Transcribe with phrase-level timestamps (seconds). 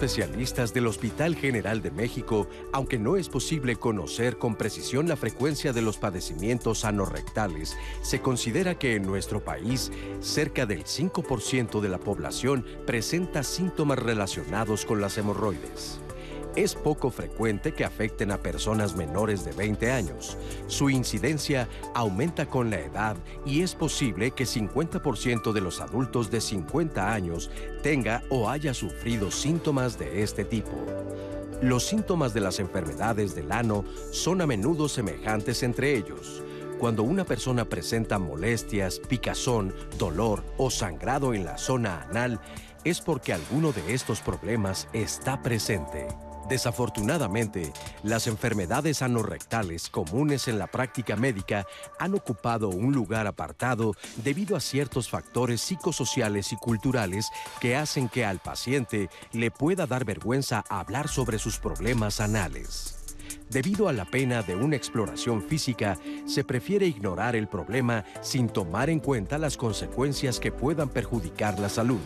[0.00, 5.74] Especialistas del Hospital General de México, aunque no es posible conocer con precisión la frecuencia
[5.74, 11.98] de los padecimientos anorrectales, se considera que en nuestro país cerca del 5% de la
[11.98, 16.00] población presenta síntomas relacionados con las hemorroides.
[16.56, 20.36] Es poco frecuente que afecten a personas menores de 20 años.
[20.66, 26.40] Su incidencia aumenta con la edad y es posible que 50% de los adultos de
[26.40, 27.50] 50 años
[27.84, 30.72] tenga o haya sufrido síntomas de este tipo.
[31.62, 36.42] Los síntomas de las enfermedades del ano son a menudo semejantes entre ellos.
[36.80, 42.40] Cuando una persona presenta molestias, picazón, dolor o sangrado en la zona anal,
[42.82, 46.08] es porque alguno de estos problemas está presente.
[46.50, 51.64] Desafortunadamente, las enfermedades anorrectales comunes en la práctica médica
[52.00, 58.24] han ocupado un lugar apartado debido a ciertos factores psicosociales y culturales que hacen que
[58.24, 62.96] al paciente le pueda dar vergüenza hablar sobre sus problemas anales.
[63.48, 68.90] Debido a la pena de una exploración física, se prefiere ignorar el problema sin tomar
[68.90, 72.00] en cuenta las consecuencias que puedan perjudicar la salud.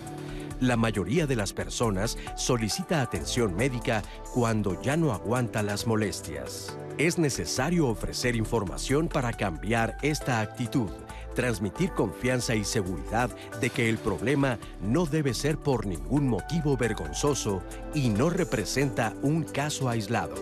[0.60, 4.02] La mayoría de las personas solicita atención médica
[4.32, 6.78] cuando ya no aguanta las molestias.
[6.96, 10.88] Es necesario ofrecer información para cambiar esta actitud,
[11.34, 17.60] transmitir confianza y seguridad de que el problema no debe ser por ningún motivo vergonzoso
[17.92, 20.36] y no representa un caso aislado.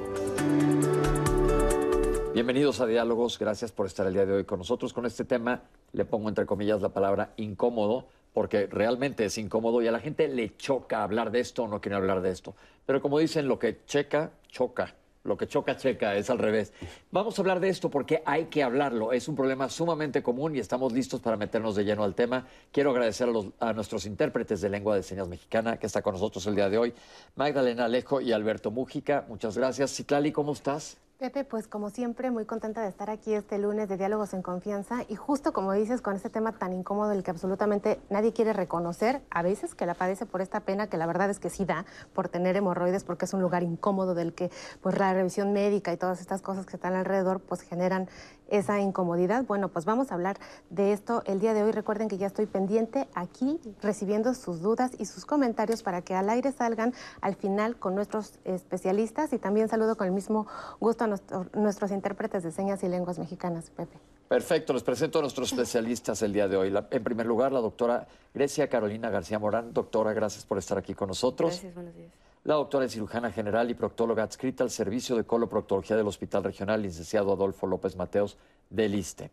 [2.34, 4.92] Bienvenidos a Diálogos, gracias por estar el día de hoy con nosotros.
[4.92, 9.88] Con este tema le pongo entre comillas la palabra incómodo porque realmente es incómodo y
[9.88, 12.54] a la gente le choca hablar de esto o no quiere hablar de esto.
[12.86, 14.94] Pero como dicen, lo que checa, choca.
[15.24, 16.72] Lo que choca, checa, es al revés.
[17.12, 19.12] Vamos a hablar de esto porque hay que hablarlo.
[19.12, 22.48] Es un problema sumamente común y estamos listos para meternos de lleno al tema.
[22.72, 23.28] Quiero agradecer
[23.60, 26.68] a, a nuestros intérpretes de lengua de señas mexicana que está con nosotros el día
[26.68, 26.92] de hoy,
[27.36, 29.24] Magdalena Alejo y Alberto Mújica.
[29.28, 29.94] Muchas gracias.
[29.94, 31.01] Citlali, ¿cómo estás?
[31.22, 35.04] Pepe, pues como siempre, muy contenta de estar aquí este lunes de Diálogos en Confianza
[35.08, 39.22] y justo como dices, con este tema tan incómodo, el que absolutamente nadie quiere reconocer,
[39.30, 41.86] a veces que la padece por esta pena, que la verdad es que sí da
[42.12, 44.50] por tener hemorroides, porque es un lugar incómodo del que
[44.80, 48.08] pues la revisión médica y todas estas cosas que están alrededor pues generan
[48.52, 49.44] esa incomodidad.
[49.44, 50.36] Bueno, pues vamos a hablar
[50.68, 51.72] de esto el día de hoy.
[51.72, 56.28] Recuerden que ya estoy pendiente aquí recibiendo sus dudas y sus comentarios para que al
[56.28, 60.46] aire salgan al final con nuestros especialistas y también saludo con el mismo
[60.80, 61.06] gusto a
[61.54, 63.98] nuestros intérpretes de señas y lenguas mexicanas, Pepe.
[64.28, 66.72] Perfecto, les presento a nuestros especialistas el día de hoy.
[66.90, 69.74] en primer lugar, la doctora Grecia Carolina García Morán.
[69.74, 71.50] Doctora, gracias por estar aquí con nosotros.
[71.50, 72.10] Gracias, buenos días.
[72.44, 76.82] La doctora es cirujana general y proctóloga adscrita al Servicio de Coloproctología del Hospital Regional,
[76.82, 78.36] licenciado Adolfo López Mateos
[78.68, 79.30] del ISTE.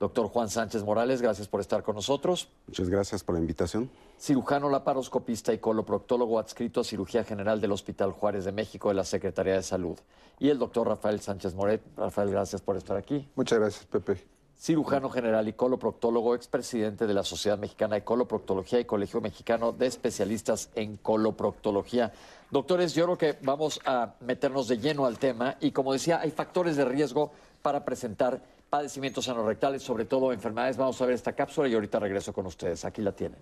[0.00, 2.48] Doctor Juan Sánchez Morales, gracias por estar con nosotros.
[2.66, 3.90] Muchas gracias por la invitación.
[4.18, 9.04] Cirujano laparoscopista y coloproctólogo adscrito a Cirugía General del Hospital Juárez de México de la
[9.04, 9.98] Secretaría de Salud.
[10.38, 11.82] Y el doctor Rafael Sánchez Moret.
[11.98, 13.28] Rafael, gracias por estar aquí.
[13.36, 14.24] Muchas gracias, Pepe
[14.60, 19.86] cirujano general y coloproctólogo, expresidente de la Sociedad Mexicana de Coloproctología y Colegio Mexicano de
[19.86, 22.12] Especialistas en Coloproctología.
[22.50, 26.30] Doctores, yo creo que vamos a meternos de lleno al tema y como decía, hay
[26.30, 27.32] factores de riesgo
[27.62, 30.76] para presentar padecimientos anorrectales, sobre todo enfermedades.
[30.76, 32.84] Vamos a ver esta cápsula y ahorita regreso con ustedes.
[32.84, 33.38] Aquí la tienen.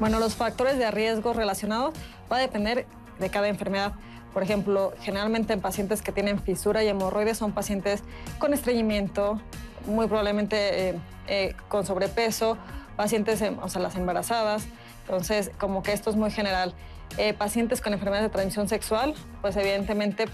[0.00, 1.94] Bueno, los factores de riesgo relacionados
[2.32, 2.86] va a depender
[3.18, 3.92] de cada enfermedad.
[4.32, 8.02] Por ejemplo, generalmente en pacientes que tienen fisura y hemorroides son pacientes
[8.38, 9.40] con estreñimiento,
[9.86, 12.56] muy probablemente eh, eh, con sobrepeso,
[12.96, 14.66] pacientes, o sea, las embarazadas.
[15.02, 16.74] Entonces, como que esto es muy general.
[17.16, 20.26] Eh, pacientes con enfermedades de transmisión sexual, pues evidentemente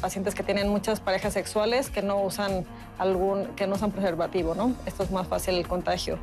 [0.00, 2.64] pacientes que tienen muchas parejas sexuales que no usan
[2.98, 4.74] algún, que no usan preservativo, ¿no?
[4.86, 6.18] Esto es más fácil el contagio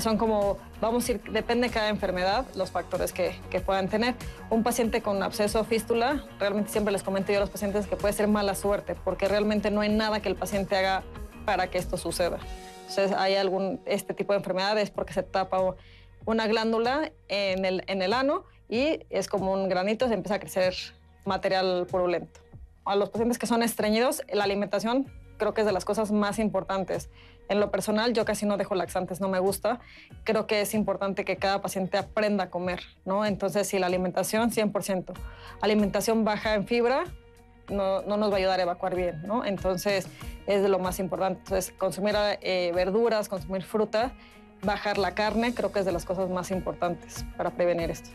[0.00, 4.14] son como, vamos a ir, depende de cada enfermedad, los factores que, que puedan tener.
[4.50, 7.96] Un paciente con absceso o fístula, realmente siempre les comento yo a los pacientes que
[7.96, 11.04] puede ser mala suerte, porque realmente no hay nada que el paciente haga
[11.44, 12.38] para que esto suceda.
[12.88, 15.76] Entonces, hay algún, este tipo de enfermedades porque se tapa
[16.24, 20.38] una glándula en el, en el ano y es como un granito, se empieza a
[20.40, 20.74] crecer
[21.26, 22.40] material purulento.
[22.86, 26.38] A los pacientes que son estreñidos, la alimentación creo que es de las cosas más
[26.38, 27.10] importantes.
[27.50, 29.80] En lo personal, yo casi no dejo laxantes, no me gusta.
[30.24, 33.26] Creo que es importante que cada paciente aprenda a comer, ¿no?
[33.26, 35.12] Entonces, si la alimentación, 100%.
[35.60, 37.04] Alimentación baja en fibra,
[37.68, 39.44] no, no, nos va a ayudar a evacuar bien, ¿no?
[39.44, 40.08] Entonces,
[40.46, 41.40] es de lo más importante.
[41.40, 44.12] Entonces, consumir eh, verduras, consumir fruta,
[44.62, 48.08] bajar la carne, creo que es de las cosas más importantes para prevenir esto.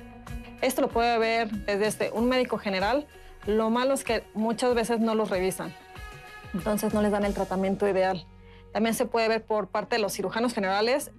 [0.61, 3.07] Esto lo puede ver desde este, un médico general.
[3.45, 5.73] Lo malo es que muchas veces no los revisan.
[6.53, 8.25] Entonces, no les dan el tratamiento ideal.
[8.73, 11.11] También se puede ver por parte de los cirujanos generales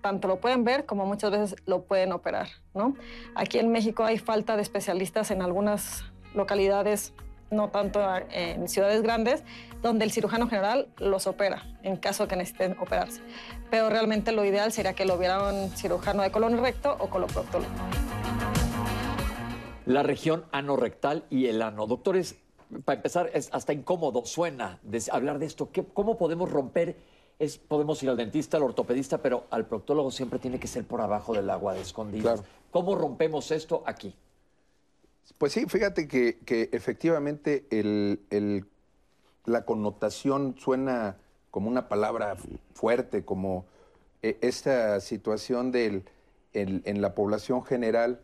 [0.00, 2.96] tanto lo pueden ver como muchas veces lo pueden operar, ¿no?
[3.34, 6.04] Aquí en México hay falta de especialistas en algunas
[6.34, 7.12] localidades,
[7.50, 9.42] no tanto en ciudades grandes,
[9.82, 13.20] donde el cirujano general los opera en caso que necesiten operarse.
[13.70, 17.70] Pero realmente lo ideal sería que lo viera un cirujano de colon recto o coloproctólogo.
[19.86, 21.86] La región anorrectal y el ano.
[21.86, 22.36] Doctores,
[22.84, 24.80] para empezar, es hasta incómodo, suena
[25.12, 25.68] hablar de esto.
[25.92, 26.96] ¿Cómo podemos romper?
[27.38, 31.00] Es, podemos ir al dentista, al ortopedista, pero al proctólogo siempre tiene que ser por
[31.00, 32.42] abajo del agua de escondidas.
[32.70, 34.14] ¿Cómo rompemos esto aquí?
[35.36, 36.38] Pues sí, fíjate que,
[36.72, 37.66] efectivamente
[39.44, 41.18] la connotación suena
[41.50, 42.36] como una palabra
[42.72, 43.66] fuerte, como
[44.22, 46.04] eh, esta situación del,
[46.54, 48.20] en la población general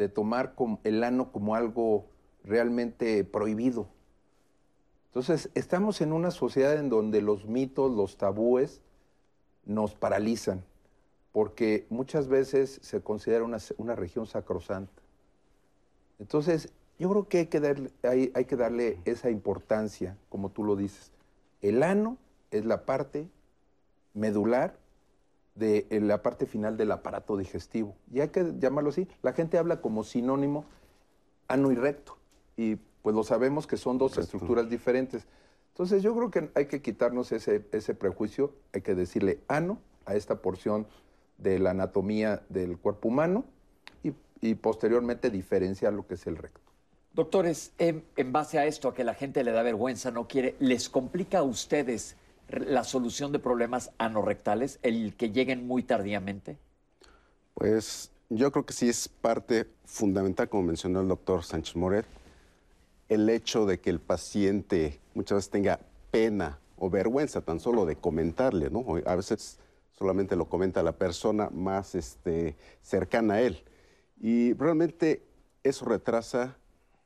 [0.00, 2.06] de tomar el ano como algo
[2.42, 3.86] realmente prohibido.
[5.08, 8.80] Entonces, estamos en una sociedad en donde los mitos, los tabúes
[9.66, 10.64] nos paralizan,
[11.32, 15.02] porque muchas veces se considera una, región sacrosanta.
[16.18, 20.76] Entonces, yo creo que hay que, hay, hay que darle esa importancia, como tú lo
[20.76, 21.12] dices.
[21.60, 22.16] El ano
[22.50, 23.28] es la parte
[24.14, 24.78] medular
[25.60, 27.94] de la parte final del aparato digestivo.
[28.12, 29.06] Y hay que llamarlo así.
[29.22, 30.64] La gente habla como sinónimo
[31.46, 32.16] ano y recto.
[32.56, 35.26] Y pues lo sabemos que son dos estructuras diferentes.
[35.72, 40.14] Entonces yo creo que hay que quitarnos ese, ese prejuicio, hay que decirle ano a
[40.14, 40.86] esta porción
[41.38, 43.44] de la anatomía del cuerpo humano
[44.02, 46.60] y, y posteriormente diferenciar lo que es el recto.
[47.12, 50.54] Doctores, en, en, base a esto, a que la gente le da vergüenza, no quiere,
[50.58, 52.16] ¿les complica a ustedes
[52.50, 56.58] la solución de problemas anorrectales, el que lleguen muy tardíamente?
[57.54, 62.06] Pues yo creo que sí es parte fundamental, como mencionó el doctor Sánchez Moret,
[63.08, 65.80] el hecho de que el paciente muchas veces tenga
[66.10, 68.84] pena o vergüenza tan solo de comentarle, ¿no?
[69.04, 69.58] A veces
[69.92, 73.62] solamente lo comenta la persona más este, cercana a él.
[74.20, 75.22] Y realmente
[75.62, 76.56] eso retrasa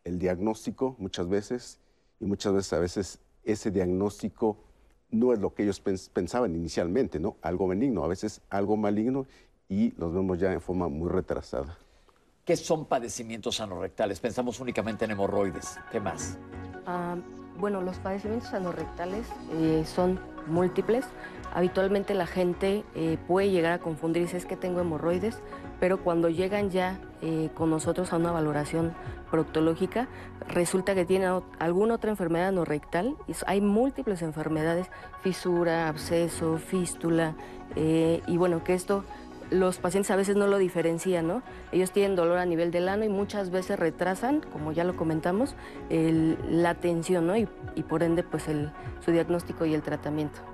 [0.05, 1.81] el diagnóstico muchas veces
[2.21, 4.64] y muchas veces a veces ese diagnóstico
[5.15, 7.37] no es lo que ellos pensaban inicialmente, ¿no?
[7.43, 9.27] Algo benigno, a veces algo maligno
[9.69, 11.79] y los vemos ya en forma muy retrasada.
[12.45, 14.21] ¿Qué son padecimientos anorrectales?
[14.21, 15.79] Pensamos únicamente en hemorroides.
[15.91, 16.39] ¿Qué más?
[16.87, 17.17] Ah,
[17.59, 21.07] bueno, los padecimientos anorrectales eh, son múltiples.
[21.53, 25.39] Habitualmente la gente eh, puede llegar a confundirse, es que tengo hemorroides,
[25.79, 28.93] pero cuando llegan ya eh, con nosotros a una valoración
[29.31, 30.09] proctológica,
[30.49, 33.17] resulta que tienen alguna otra enfermedad anorrectal.
[33.47, 34.89] Hay múltiples enfermedades,
[35.23, 37.35] fisura, absceso, fístula,
[37.77, 39.05] y bueno, que esto
[39.51, 41.43] los pacientes a veces no lo diferencian, ¿no?
[41.73, 45.55] Ellos tienen dolor a nivel del ano y muchas veces retrasan, como ya lo comentamos,
[45.91, 47.37] la atención, ¿no?
[47.37, 47.47] Y,
[47.89, 48.45] por ende, pues
[49.05, 50.54] su diagnóstico y el tratamiento.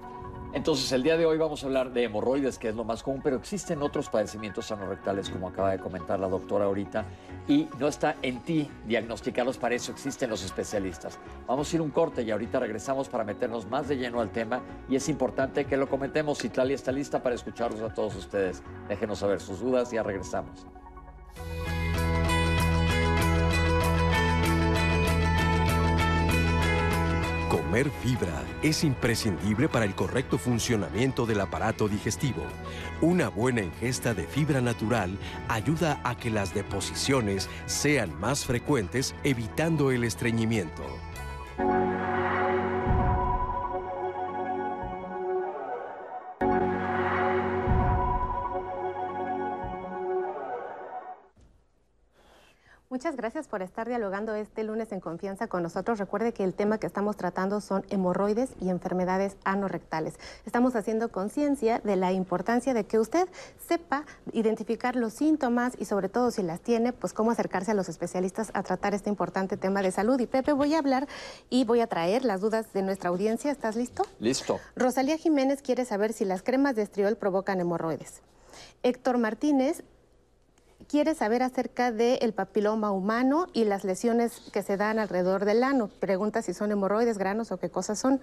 [0.53, 3.21] Entonces, el día de hoy vamos a hablar de hemorroides, que es lo más común,
[3.23, 7.05] pero existen otros padecimientos anorrectales, como acaba de comentar la doctora ahorita,
[7.47, 11.21] y no está en ti diagnosticarlos, para eso existen los especialistas.
[11.47, 14.61] Vamos a ir un corte y ahorita regresamos para meternos más de lleno al tema,
[14.89, 16.45] y es importante que lo comentemos.
[16.45, 18.63] Italia está lista para escucharlos a todos ustedes.
[18.89, 20.67] Déjenos saber sus dudas y ya regresamos.
[27.71, 32.43] Comer fibra es imprescindible para el correcto funcionamiento del aparato digestivo.
[33.01, 39.93] Una buena ingesta de fibra natural ayuda a que las deposiciones sean más frecuentes, evitando
[39.93, 40.83] el estreñimiento.
[52.93, 56.01] Muchas gracias por estar dialogando este lunes en confianza con nosotros.
[56.01, 60.19] Recuerde que el tema que estamos tratando son hemorroides y enfermedades anorrectales.
[60.45, 63.29] Estamos haciendo conciencia de la importancia de que usted
[63.65, 67.89] sepa identificar los síntomas y sobre todo si las tiene, pues cómo acercarse a los
[67.89, 70.19] especialistas a tratar este importante tema de salud.
[70.19, 71.07] Y Pepe, voy a hablar
[71.49, 73.53] y voy a traer las dudas de nuestra audiencia.
[73.53, 74.03] ¿Estás listo?
[74.19, 74.59] Listo.
[74.75, 78.21] Rosalía Jiménez quiere saber si las cremas de estriol provocan hemorroides.
[78.83, 79.85] Héctor Martínez
[80.91, 85.89] quiere saber acerca del papiloma humano y las lesiones que se dan alrededor del ano.
[86.01, 88.21] Pregunta si son hemorroides, granos o qué cosas son.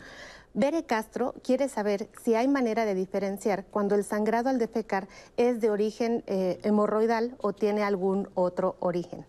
[0.53, 5.07] Bere Castro quiere saber si hay manera de diferenciar cuando el sangrado al defecar
[5.37, 9.25] es de origen eh, hemorroidal o tiene algún otro origen.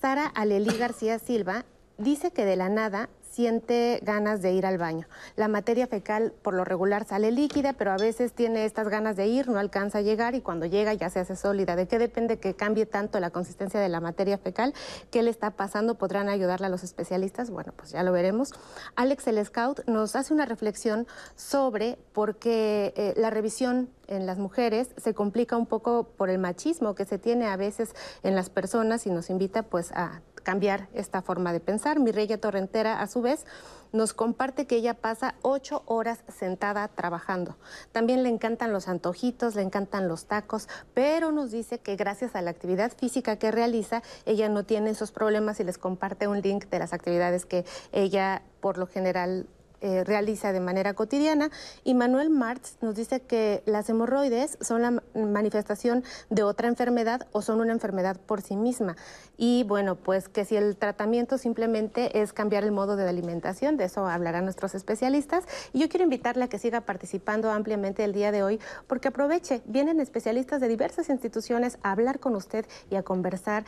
[0.00, 1.66] Sara Aleli García Silva
[1.98, 5.06] dice que de la nada siente ganas de ir al baño.
[5.36, 9.26] La materia fecal por lo regular sale líquida, pero a veces tiene estas ganas de
[9.26, 11.74] ir, no alcanza a llegar y cuando llega ya se hace sólida.
[11.74, 14.74] ¿De qué depende que cambie tanto la consistencia de la materia fecal?
[15.10, 15.96] ¿Qué le está pasando?
[15.96, 17.50] ¿Podrán ayudarle a los especialistas?
[17.50, 18.52] Bueno, pues ya lo veremos.
[18.96, 24.38] Alex el Scout nos hace una reflexión sobre por qué eh, la revisión en las
[24.38, 28.50] mujeres se complica un poco por el machismo que se tiene a veces en las
[28.50, 31.98] personas y nos invita pues a cambiar esta forma de pensar.
[31.98, 33.46] Mirreya Torrentera, a su vez,
[33.92, 37.56] nos comparte que ella pasa ocho horas sentada trabajando.
[37.92, 42.42] También le encantan los antojitos, le encantan los tacos, pero nos dice que gracias a
[42.42, 46.66] la actividad física que realiza, ella no tiene esos problemas y les comparte un link
[46.66, 49.46] de las actividades que ella por lo general
[49.82, 51.50] eh, realiza de manera cotidiana.
[51.82, 57.42] Y Manuel Martz nos dice que las hemorroides son la manifestación de otra enfermedad o
[57.42, 58.96] son una enfermedad por sí misma.
[59.36, 63.84] Y bueno, pues que si el tratamiento simplemente es cambiar el modo de alimentación, de
[63.84, 65.44] eso hablarán nuestros especialistas.
[65.72, 69.62] Y yo quiero invitarle a que siga participando ampliamente el día de hoy, porque aproveche,
[69.66, 73.64] vienen especialistas de diversas instituciones a hablar con usted y a conversar,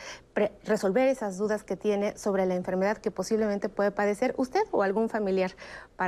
[0.63, 5.09] resolver esas dudas que tiene sobre la enfermedad que posiblemente puede padecer usted o algún
[5.09, 5.51] familiar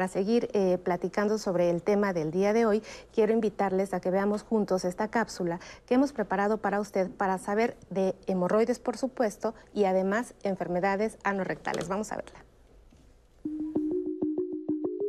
[0.08, 4.44] seguir eh, platicando sobre el tema del día de hoy, quiero invitarles a que veamos
[4.44, 9.86] juntos esta cápsula que hemos preparado para usted para saber de hemorroides, por supuesto, y
[9.86, 11.88] además enfermedades anorrectales.
[11.88, 12.46] Vamos a verla.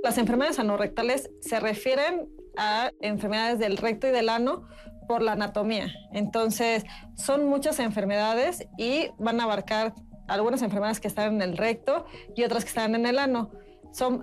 [0.02, 4.66] Las enfermedades anorrectales se refieren a enfermedades del recto y del ano
[5.07, 5.88] por la anatomía.
[6.12, 9.95] Entonces, son muchas enfermedades y van a abarcar
[10.28, 12.04] algunas enfermedades que están en el recto
[12.37, 13.50] y otras que están en el ano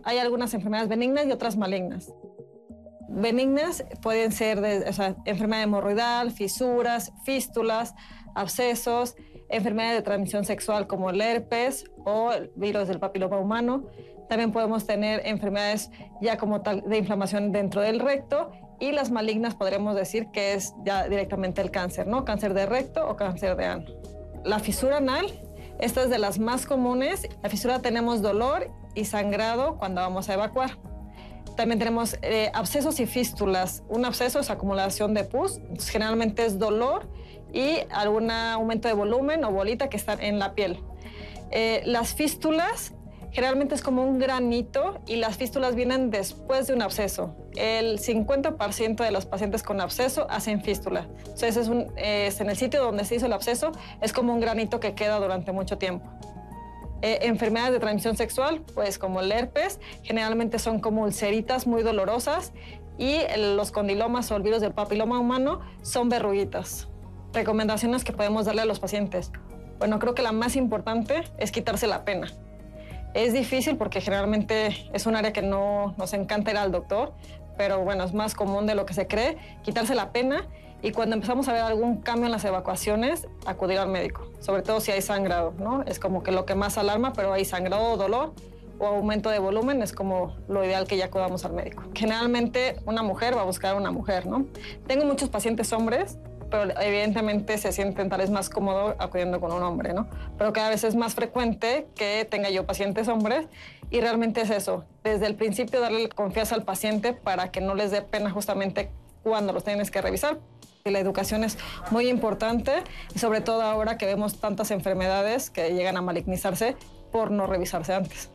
[0.04, 2.14] hay algunas enfermedades benignas y otras malignas.
[3.08, 4.86] Benignas pueden ser de,
[5.26, 7.94] enfermedad hemorroidal, fisuras, fístulas,
[8.36, 9.16] abscesos,
[9.50, 13.86] enfermedades de transmisión sexual como el herpes o el virus del papiloma humano.
[14.28, 15.92] También podemos tener enfermedades
[16.22, 20.74] ya como tal de inflamación dentro del recto y las malignas podríamos decir que es
[20.84, 22.26] ya directamente el cáncer, ¿no?
[22.26, 23.86] Cáncer de recto o cáncer de ano.
[24.44, 25.28] La fisura anal,
[25.80, 27.28] esta es de las más comunes.
[27.44, 30.78] La fisura tenemos dolor y sangrado cuando vamos a evacuar.
[31.56, 33.84] También tenemos eh, abscesos y fístulas.
[33.88, 37.10] Un absceso es acumulación de pus, generalmente es dolor
[37.54, 40.84] y algún aumento de volumen o bolita que está en la piel.
[41.52, 42.94] Eh, las fístulas
[43.36, 47.36] generalmente es como un granito y las fístulas vienen después de un absceso.
[47.58, 51.10] El 50% de los pacientes con absceso hacen fístula.
[51.18, 54.80] Entonces es, es en el sitio donde se hizo el absceso, es como un granito
[54.80, 56.10] que queda durante mucho tiempo.
[57.02, 62.54] Eh, enfermedades de transmisión sexual, pues como el herpes, generalmente son como ulceritas muy dolorosas
[62.98, 66.88] y los condilomas o el virus del papiloma humano son verruguitas.
[67.34, 69.34] Recomendaciones que podemos darle a los pacientes.
[69.78, 72.32] Bueno, creo que la más importante es quitarse la pena.
[73.16, 77.14] Es difícil porque generalmente es un área que no nos encanta ir al doctor,
[77.58, 80.46] pero bueno, es más común de lo que se cree, quitarse la pena
[80.82, 84.82] y cuando empezamos a ver algún cambio en las evacuaciones, acudir al médico, sobre todo
[84.82, 85.84] si hay sangrado, ¿no?
[85.84, 88.34] Es como que lo que más alarma, pero hay sangrado o dolor
[88.80, 91.84] o aumento de volumen es como lo ideal que ya acudamos al médico.
[91.94, 94.46] Generalmente una mujer va a buscar a una mujer, ¿no?
[94.88, 96.18] Tengo muchos pacientes hombres,
[96.56, 100.08] pero evidentemente se sienten tal vez más cómodo acudiendo con un hombre, ¿no?
[100.38, 103.48] Pero cada vez es más frecuente que tenga yo pacientes hombres
[103.90, 107.92] y realmente es eso, desde el principio darle confianza al paciente para que no les
[107.92, 108.90] dé pena justamente
[109.22, 110.40] cuando los tienes que revisar.
[110.86, 111.58] La educación es
[111.92, 112.84] muy importante
[113.14, 116.78] y sobre todo ahora que vemos tantas enfermedades que llegan a malignizarse
[117.12, 118.30] por no revisarse antes.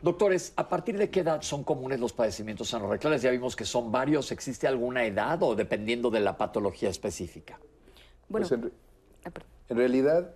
[0.00, 3.20] Doctores, ¿a partir de qué edad son comunes los padecimientos anorrectales?
[3.20, 4.30] Ya vimos que son varios.
[4.30, 7.58] ¿Existe alguna edad o dependiendo de la patología específica?
[8.28, 8.60] Bueno, pues
[9.24, 9.30] ah,
[9.68, 10.34] en, realidad,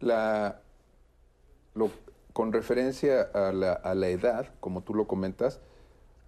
[0.00, 0.60] la,
[2.32, 5.60] con referencia a la, a la edad, como tú lo comentas,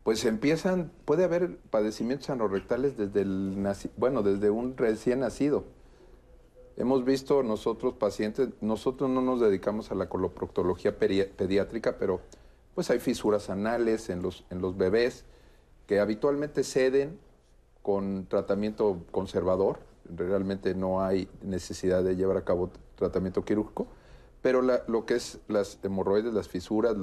[0.02, 3.56] pues empiezan, puede haber padecimientos anorrectales desde el
[3.96, 5.64] bueno, desde un recién nacido.
[6.76, 12.20] Hemos visto nosotros pacientes, nosotros no nos dedicamos a la coloproctología pediátrica, pero
[12.76, 15.24] pues hay fisuras anales en los, en los bebés
[15.86, 17.18] que habitualmente ceden
[17.80, 19.78] con tratamiento conservador,
[20.14, 23.86] realmente no hay necesidad de llevar a cabo tratamiento quirúrgico,
[24.42, 26.94] pero lo que es las hemorroides, las fisuras,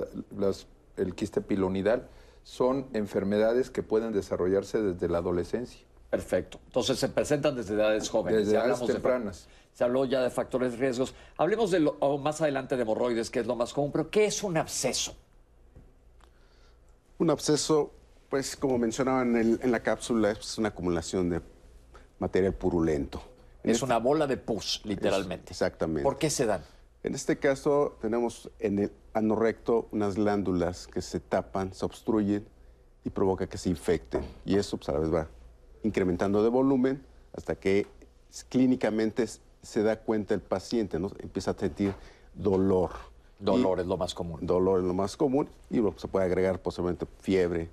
[0.95, 2.07] el quiste pilonidal,
[2.43, 5.81] son enfermedades que pueden desarrollarse desde la adolescencia.
[6.11, 6.59] Perfecto.
[6.67, 8.45] Entonces se presentan desde edades jóvenes.
[8.45, 9.47] Desde edades tempranas.
[9.73, 11.15] se habló ya de factores de riesgos.
[11.35, 11.79] Hablemos de
[12.19, 15.15] más adelante de hemorroides, que es lo más común, pero ¿qué es un absceso?
[17.17, 17.91] Un absceso,
[18.29, 21.41] pues como mencionaban en, la cápsula, es una acumulación de
[22.19, 23.21] material purulento.
[23.63, 25.51] Es una bola de pus, literalmente.
[25.51, 26.03] exactamente.
[26.03, 26.63] ¿Por qué se dan?
[27.03, 32.47] En este caso tenemos en el ano recto unas glándulas que se tapan, se obstruyen
[33.03, 34.23] y provoca que se infecten.
[34.45, 35.27] Y eso pues, a la vez va
[35.83, 37.87] incrementando de volumen hasta que
[38.49, 39.25] clínicamente
[39.61, 41.11] se da cuenta el paciente, ¿no?
[41.19, 41.93] empieza a sentir
[42.33, 42.91] dolor.
[43.39, 44.39] Dolor es lo más común.
[44.41, 47.69] Dolor es lo más común y se puede agregar posiblemente fiebre,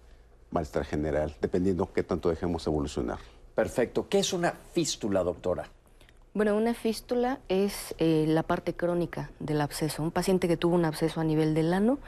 [0.50, 3.18] malestar general, dependiendo qué tanto dejemos evolucionar.
[3.54, 4.08] Perfecto.
[4.08, 5.68] ¿Qué es una fístula, doctora?
[6.32, 10.02] Bueno, una fístula es eh, la parte crónica del absceso.
[10.02, 11.98] Un paciente que tuvo un absceso a nivel del ano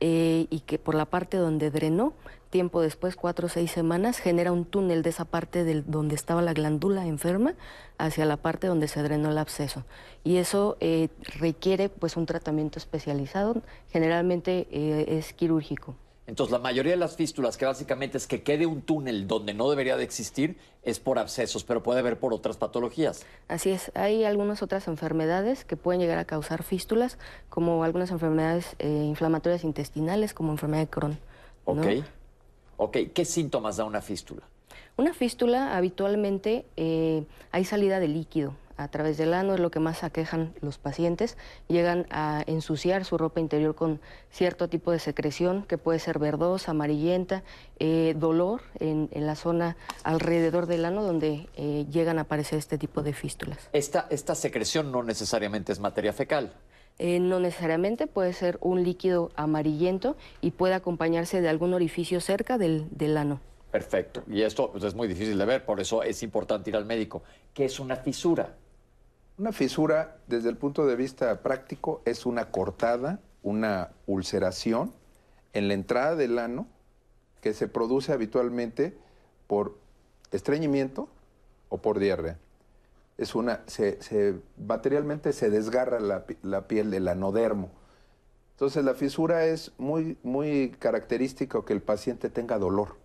[0.00, 2.14] eh, y que por la parte donde drenó,
[2.50, 6.42] tiempo después, cuatro o seis semanas, genera un túnel de esa parte del, donde estaba
[6.42, 7.54] la glándula enferma
[7.98, 9.84] hacia la parte donde se drenó el absceso.
[10.22, 11.08] Y eso eh,
[11.38, 15.96] requiere pues un tratamiento especializado, generalmente es quirúrgico.
[16.26, 19.68] Entonces, la mayoría de las fístulas, que básicamente es que quede un túnel donde no
[19.68, 23.26] debería de existir, es por abscesos, pero puede haber por otras patologías.
[23.48, 27.18] Así es, hay algunas otras enfermedades que pueden llegar a causar fístulas,
[27.50, 31.18] como algunas enfermedades eh, inflamatorias intestinales, como enfermedad de Crohn.
[31.66, 31.86] Ok.
[32.76, 34.42] Ok, ¿qué síntomas da una fístula?
[34.96, 39.80] Una fístula habitualmente eh, hay salida de líquido, a través del ano, es lo que
[39.80, 41.36] más aquejan los pacientes.
[41.68, 44.00] Llegan a ensuciar su ropa interior con
[44.30, 47.42] cierto tipo de secreción que puede ser verdosa, amarillenta,
[47.78, 53.02] eh, dolor en, la zona alrededor del ano donde eh, llegan a aparecer este tipo
[53.02, 53.58] de fístulas.
[53.72, 56.52] Esta, esta secreción no necesariamente es materia fecal.
[56.98, 62.56] Eh, no necesariamente puede ser un líquido amarillento y puede acompañarse de algún orificio cerca
[62.58, 63.40] del, del ano.
[63.74, 64.22] Perfecto.
[64.28, 67.24] Y esto pues, es muy difícil de ver, por eso es importante ir al médico.
[67.52, 68.54] ¿Qué es una fisura?
[69.36, 74.92] Una fisura, desde el punto de vista práctico, es una cortada, una ulceración
[75.52, 76.68] en la entrada del ano
[77.40, 78.96] que se produce habitualmente
[79.48, 79.76] por
[80.30, 81.08] estreñimiento
[81.68, 82.38] o por diarrea.
[83.18, 87.70] Es una, se, materialmente se desgarra la, piel del anodermo.
[88.52, 92.96] Entonces la fisura es muy, muy característica que el paciente tenga dolor.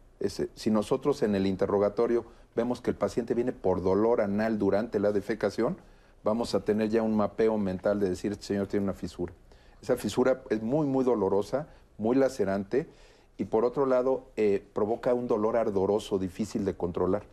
[0.53, 2.23] si nosotros en el interrogatorio
[2.55, 5.77] vemos que el paciente viene por dolor anal durante la defecación,
[6.23, 9.33] vamos a tener ya un mapeo mental de decir, este señor tiene una fisura.
[9.81, 12.89] Esa fisura es muy, muy dolorosa, muy lacerante
[13.37, 17.23] y por otro lado eh, provoca un dolor ardoroso, difícil de controlar.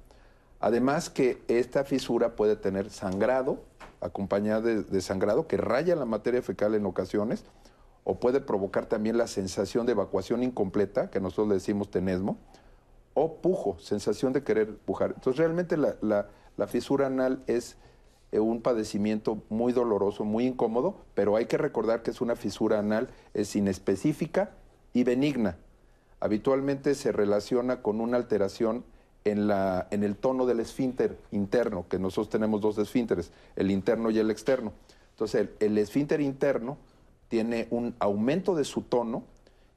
[0.60, 3.58] Además que esta fisura puede tener sangrado,
[4.00, 7.44] acompañada de, sangrado, que raya la materia fecal en ocasiones,
[8.04, 12.38] o puede provocar también la sensación de evacuación incompleta, que nosotros le decimos tenesmo,
[13.14, 15.12] o pujo, sensación de querer pujar.
[15.16, 17.76] Entonces realmente la fisura anal es
[18.32, 23.08] un padecimiento muy doloroso, muy incómodo, pero hay que recordar que es una fisura anal,
[23.34, 24.50] es inespecífica
[24.92, 25.56] y benigna.
[26.20, 28.84] Habitualmente se relaciona con una alteración
[29.24, 34.10] en, la, en el tono del esfínter interno, que nosotros tenemos dos esfínteres, el interno
[34.10, 34.72] y el externo.
[35.10, 36.78] Entonces, el, el esfínter interno
[37.28, 39.24] tiene un aumento de su tono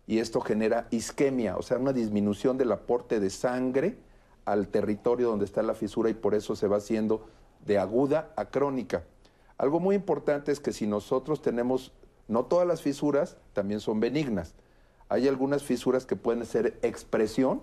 [0.05, 3.97] y esto genera isquemia, o sea, una disminución del aporte de sangre
[4.45, 7.27] al territorio donde está la fisura y por eso se va haciendo
[7.65, 9.03] de aguda a crónica.
[9.57, 11.91] Algo muy importante es que si nosotros tenemos,
[12.27, 14.55] no todas las fisuras también son benignas.
[15.09, 17.61] Hay algunas fisuras que pueden ser expresión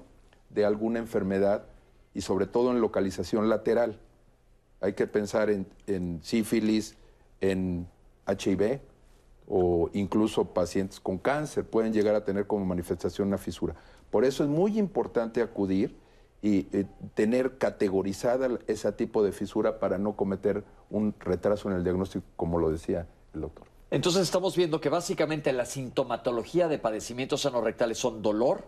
[0.50, 1.64] de alguna enfermedad
[2.12, 4.00] y sobre todo en localización lateral.
[4.80, 6.96] Hay que pensar en, sífilis,
[7.40, 7.86] en
[8.26, 8.80] HIV
[9.48, 13.74] o incluso pacientes con cáncer pueden llegar a tener como manifestación una fisura.
[14.10, 15.96] Por eso es muy importante acudir
[16.42, 21.84] y eh, tener categorizada ese tipo de fisura para no cometer un retraso en el
[21.84, 23.66] diagnóstico, como lo decía el doctor.
[23.90, 28.64] Entonces estamos viendo que básicamente la sintomatología de padecimientos anorrectales son dolor,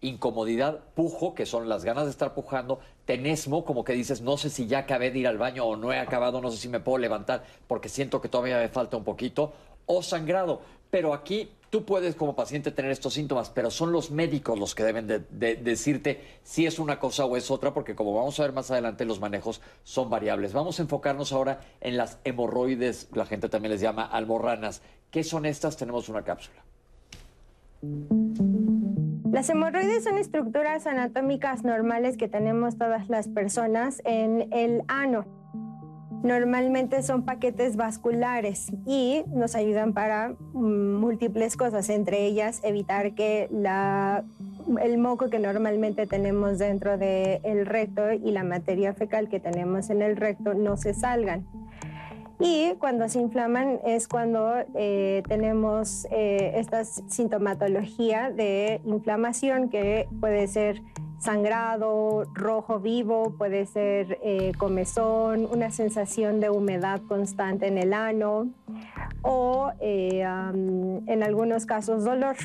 [0.00, 4.50] incomodidad, pujo, que son las ganas de estar pujando, tenesmo, como que dices, no sé
[4.50, 6.80] si ya acabé de ir al baño o no he acabado, no sé si me
[6.80, 9.52] puedo levantar porque siento que todavía me falta un poquito,
[9.86, 10.60] o sangrado.
[10.90, 14.84] Pero aquí tú puedes como paciente tener estos síntomas, pero son los médicos los que
[14.84, 15.18] deben de,
[15.56, 19.04] decirte si es una cosa o es otra, porque como vamos a ver más adelante,
[19.04, 20.52] los manejos son variables.
[20.52, 24.82] Vamos a enfocarnos ahora en las hemorroides, la gente también les llama almorranas.
[25.10, 25.76] ¿Qué son estas?
[25.76, 26.62] Tenemos una cápsula.
[29.32, 35.43] Las hemorroides son estructuras anatómicas normales que tenemos todas las personas en el ano.
[36.24, 43.50] Normalmente son paquetes vasculares y nos ayudan para mm, múltiples cosas, entre ellas evitar que
[44.82, 50.00] el moco que normalmente tenemos dentro del recto y la materia fecal que tenemos en
[50.00, 51.46] el recto no se salgan.
[52.40, 60.48] Y cuando se inflaman es cuando eh, tenemos eh, esta sintomatología de inflamación que puede
[60.48, 60.80] ser
[61.18, 68.50] sangrado, rojo vivo, puede ser eh, comezón, una sensación de humedad constante en el ano.
[69.22, 72.36] o eh, en algunos casos dolor.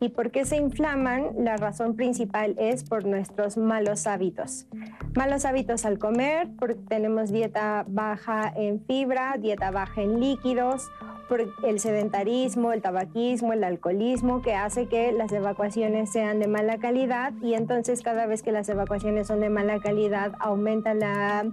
[0.00, 1.30] ¿Y por qué se inflaman?
[1.38, 4.66] La razón principal es por nuestros malos hábitos.
[5.14, 10.90] Malos hábitos al comer, porque tenemos dieta baja en fibra, dieta baja en líquidos,
[11.28, 16.78] por el sedentarismo, el tabaquismo, el alcoholismo, que hace que las evacuaciones sean de mala
[16.78, 21.46] calidad y entonces cada vez que las evacuaciones son de mala calidad aumenta la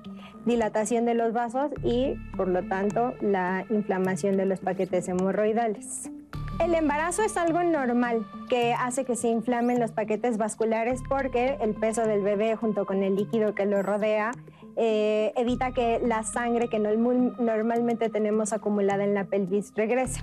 [0.45, 6.11] dilatación de los vasos y por lo tanto la inflamación de los paquetes hemorroidales.
[6.59, 11.73] El embarazo es algo normal que hace que se inflamen los paquetes vasculares porque el
[11.73, 14.31] peso del bebé junto con el líquido que lo rodea
[14.77, 20.21] eh, evita que la sangre que normalmente tenemos acumulada en la pelvis regrese.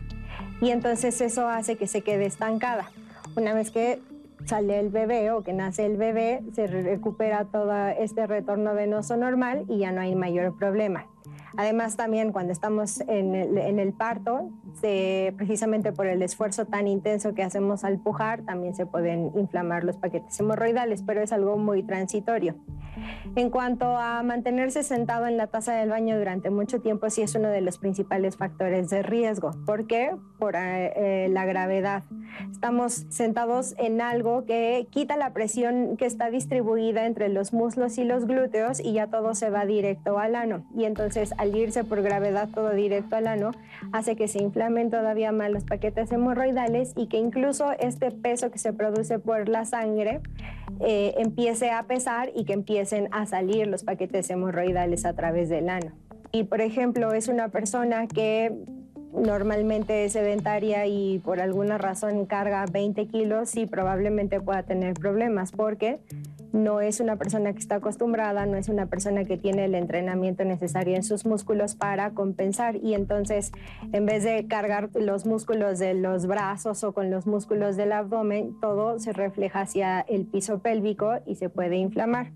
[0.61, 2.91] Y entonces eso hace que se quede estancada.
[3.37, 4.01] Una vez que
[4.45, 9.65] sale el bebé o que nace el bebé, se recupera todo este retorno venoso normal
[9.69, 11.07] y ya no hay mayor problema.
[11.57, 14.51] Además, también cuando estamos en el, parto,
[15.37, 19.97] precisamente por el esfuerzo tan intenso que hacemos al pujar, también se pueden inflamar los
[19.97, 22.55] paquetes hemorroidales, pero es algo muy transitorio.
[23.37, 27.35] En cuanto a mantenerse sentado en la taza del baño durante mucho tiempo, sí es
[27.35, 29.53] uno de los principales factores de riesgo.
[29.65, 30.17] ¿Por qué?
[30.39, 32.03] Por eh, la gravedad.
[32.51, 38.05] Estamos sentados en algo que quita la presión que está distribuida entre los muslos y
[38.05, 40.65] los glúteos y ya todo se va directo al ano.
[40.77, 43.53] Y entonces al irse por gravedad todo directo al ano,
[43.93, 48.59] hace que se inflamen todavía más los paquetes hemorroidales y que incluso este peso que
[48.59, 50.21] se produce por la sangre
[50.81, 55.69] eh, empiece a pesar y que empiecen a salir los paquetes hemorroidales a través del
[55.69, 55.93] ano.
[56.33, 58.53] Y por ejemplo, es una persona que
[59.13, 65.53] normalmente es sedentaria y por alguna razón carga 20 kilos, sí probablemente pueda tener problemas
[65.53, 66.01] porque
[66.53, 70.45] no es una persona que está acostumbrada, no es una persona que tiene el entrenamiento
[70.45, 73.53] necesario en sus músculos para compensar y entonces
[73.93, 78.59] en vez de cargar los músculos de los brazos o con los músculos del abdomen,
[78.61, 82.33] todo se refleja hacia el piso pélvico y se puede inflamar.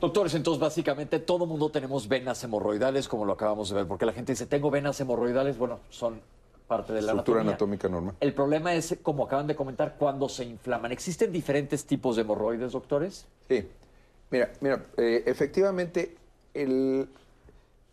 [0.00, 4.12] Doctores, entonces básicamente todo mundo tenemos venas hemorroidales, como lo acabamos de ver, porque la
[4.12, 6.20] gente dice, tengo venas hemorroidales, bueno, son
[6.76, 8.14] parte de la estructura anatómica normal.
[8.20, 10.90] El problema es, como acaban de comentar, cuando se inflaman.
[10.90, 13.26] ¿Existen diferentes tipos de hemorroides, doctores?
[13.48, 13.68] Sí.
[14.30, 16.16] Mira, mira, eh, efectivamente,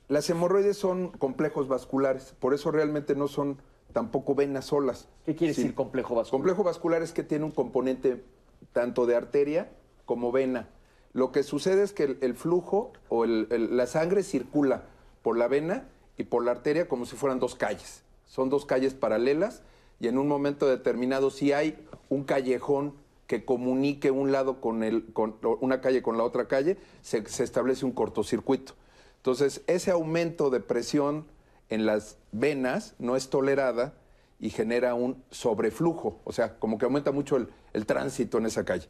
[0.07, 3.57] las hemorroides son complejos vasculares, por eso realmente no son
[3.91, 5.09] tampoco venas solas.
[5.25, 6.39] ¿Qué quiere decir complejo vascular?
[6.39, 8.23] Complejo vascular es que tiene un componente
[8.71, 9.69] tanto de arteria
[10.05, 10.69] como vena.
[11.11, 14.83] Lo que sucede es que el, flujo o la sangre circula
[15.23, 18.03] por la vena y por la arteria como si fueran dos calles.
[18.29, 19.63] Son dos calles paralelas
[19.99, 21.77] y en un momento determinado si hay
[22.09, 22.93] un callejón
[23.27, 27.85] que comunique un lado con, el, con una calle con la otra calle, se, establece
[27.85, 28.73] un cortocircuito.
[29.17, 31.25] Entonces, ese aumento de presión
[31.69, 33.93] en las venas no es tolerada
[34.39, 38.63] y genera un sobreflujo, o sea, como que aumenta mucho el, el tránsito en esa
[38.63, 38.87] calle.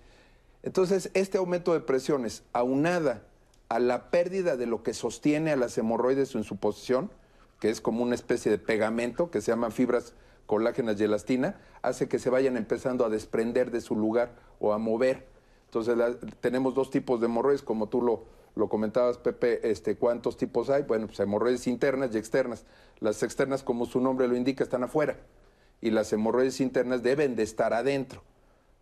[0.64, 3.24] Entonces, este aumento de presiones, aunada
[3.68, 7.12] a la pérdida de lo que sostiene a las hemorroides en su posición,
[7.60, 10.14] que es como una especie de pegamento que se llama fibras
[10.46, 14.78] colágenas y elastina, hace que se vayan empezando a desprender de su lugar o a
[14.78, 15.28] mover.
[15.66, 15.96] Entonces
[16.42, 18.24] tenemos dos tipos de hemorroides, como tú lo,
[18.56, 20.84] lo comentabas, Pepe, este, ¿cuántos tipos hay?
[20.84, 22.66] Bueno, pues hemorroides internas y externas.
[23.00, 25.18] Las externas, como su nombre lo indica, están afuera
[25.82, 28.24] y las hemorroides internas deben de estar adentro.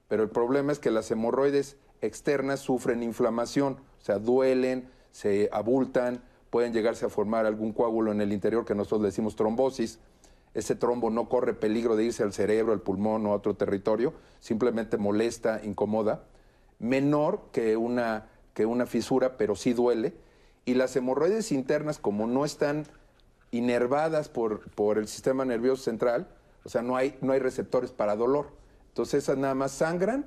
[0.08, 6.24] Pero el problema es que las hemorroides externas sufren inflamación, o sea, duelen, se abultan,
[6.50, 10.00] pueden llegarse a formar algún coágulo en el interior que nosotros le decimos trombosis.
[10.54, 14.14] Ese trombo no corre peligro de irse al cerebro, al pulmón o a otro territorio,
[14.40, 16.24] simplemente molesta, incomoda,
[16.80, 20.14] menor que una, que una fisura, pero sí duele.
[20.66, 22.86] Y las hemorroides internas, como no están
[23.52, 26.28] inervadas por, por el sistema nervioso central,
[26.64, 28.48] o sea, no hay, no hay receptores para dolor.
[28.90, 30.26] Entonces esas nada más sangran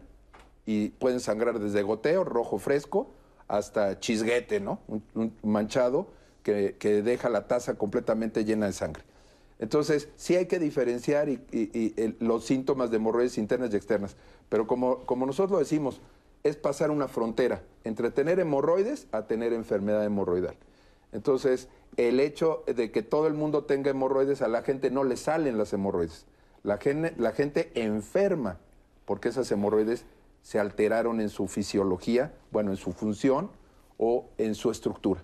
[0.65, 3.11] y pueden sangrar desde goteo, rojo fresco,
[3.51, 4.79] hasta chisguete, ¿no?
[5.15, 6.07] Un, manchado
[6.43, 9.03] que, deja la taza completamente llena de sangre.
[9.59, 11.29] Entonces, sí hay que diferenciar
[12.21, 14.17] los síntomas de hemorroides internas y externas.
[14.49, 16.01] Pero como, como nosotros lo decimos,
[16.45, 20.55] es pasar una frontera entre tener hemorroides a tener enfermedad hemorroidal.
[21.13, 25.17] Entonces, el hecho de que todo el mundo tenga hemorroides, a la gente no le
[25.17, 26.25] salen las hemorroides.
[26.63, 26.79] La,
[27.19, 28.59] la gente enferma
[29.05, 30.05] porque esas hemorroides
[30.42, 33.50] se alteraron en su fisiología, bueno, en su función
[33.98, 35.22] o en su estructura.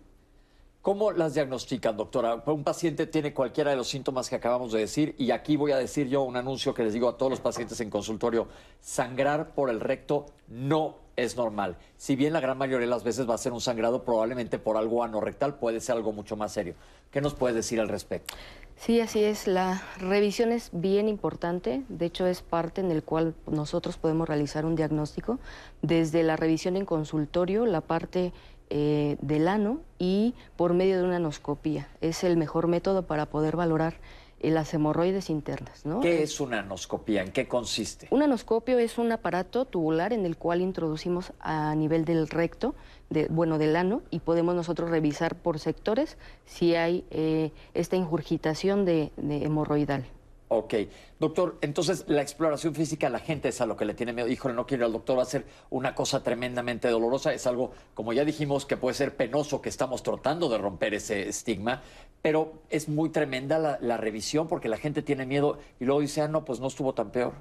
[0.86, 2.44] ¿Cómo las diagnostican, doctora?
[2.46, 5.78] Un paciente tiene cualquiera de los síntomas que acabamos de decir y aquí voy a
[5.78, 8.46] decir yo un anuncio que les digo a todos los pacientes en consultorio.
[8.80, 11.76] Sangrar por el recto no es normal.
[11.96, 14.76] Si bien la gran mayoría de las veces va a ser un sangrado probablemente por
[14.76, 16.74] algo anorrectal, puede ser algo mucho más serio.
[17.10, 18.34] ¿Qué nos puede decir al respecto?
[18.76, 19.46] Sí, así es.
[19.46, 21.82] La revisión es bien importante.
[21.88, 25.38] De hecho, es parte en el cual nosotros podemos realizar un diagnóstico.
[25.82, 28.32] Desde la revisión en consultorio, la parte
[28.68, 31.88] eh, del ano y por medio de una anoscopía.
[32.00, 33.94] Es el mejor método para poder valorar
[34.40, 35.86] eh, las hemorroides internas.
[35.86, 36.00] ¿no?
[36.00, 37.22] ¿Qué es una anoscopía?
[37.22, 38.08] ¿En qué consiste?
[38.10, 42.74] Un anoscopio es un aparato tubular en el cual introducimos a nivel del recto,
[43.10, 48.84] de, bueno, del ano, y podemos nosotros revisar por sectores si hay eh, esta ingurgitación
[48.84, 50.06] de hemorroidal.
[50.48, 50.74] Ok.
[51.18, 54.28] Doctor, entonces la exploración física, la gente es a lo que le tiene miedo.
[54.28, 57.32] Híjole, no quiero ir al doctor, va a ser una cosa tremendamente dolorosa.
[57.32, 61.28] Es algo, como ya dijimos, que puede ser penoso, que estamos tratando de romper ese
[61.28, 61.82] estigma,
[62.22, 66.28] pero es muy tremenda la, revisión porque la gente tiene miedo y luego dice, ah,
[66.28, 67.32] no, pues no estuvo tan peor.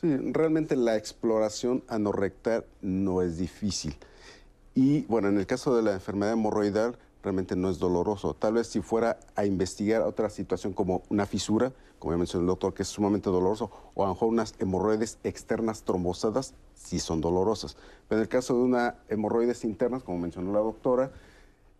[0.00, 3.96] Sí, realmente la exploración anorrectal no es difícil.
[4.74, 8.34] Y bueno, en el caso de la enfermedad hemorroidal, realmente no es doloroso.
[8.34, 12.48] Tal vez si fuera a investigar otra situación como una fisura, como ya mencionó el
[12.48, 17.20] doctor, que es sumamente doloroso, o a lo mejor unas hemorroides externas trombosadas, sí son
[17.20, 17.76] dolorosas.
[18.08, 21.12] Pero en el caso de una hemorroides internas, como mencionó la doctora,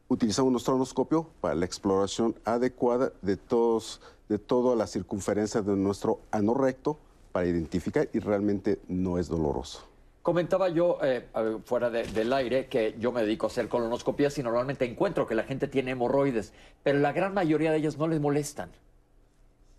[0.09, 6.20] utilizamos nuestro anoscopio para la exploración adecuada de, todos, de toda la circunferencia de nuestro
[6.30, 6.96] ano recto
[7.33, 9.93] para identificar y realmente no es doloroso.
[10.24, 11.28] Comentaba yo eh,
[11.66, 15.42] fuera del aire que yo me dedico a hacer colonoscopías y normalmente encuentro que la
[15.42, 18.70] gente tiene hemorroides, pero la gran mayoría de ellas no les molestan.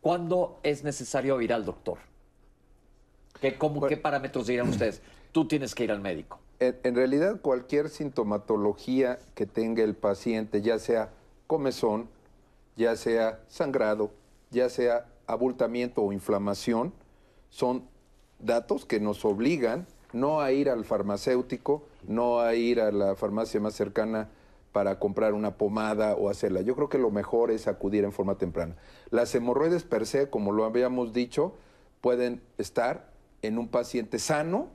[0.01, 1.97] ¿Cuándo es necesario ir al doctor?
[3.41, 5.01] ¿Qué, cómo, ¿Qué parámetros dirían ustedes?
[5.31, 6.39] Tú tienes que ir al médico.
[6.59, 11.09] En, realidad, cualquier sintomatología que tenga el paciente, ya sea
[11.47, 12.07] comezón,
[12.75, 14.11] ya sea sangrado,
[14.51, 16.93] ya sea abultamiento o inflamación,
[17.49, 17.87] son
[18.37, 23.59] datos que nos obligan no a ir al farmacéutico, no a ir a la farmacia
[23.59, 24.29] más cercana
[24.71, 26.61] para comprar una pomada o hacerla.
[26.61, 28.75] Yo creo que lo mejor es acudir en forma temprana.
[29.09, 31.53] Las hemorroides per se, como lo habíamos dicho,
[31.99, 34.69] pueden estar en un paciente sano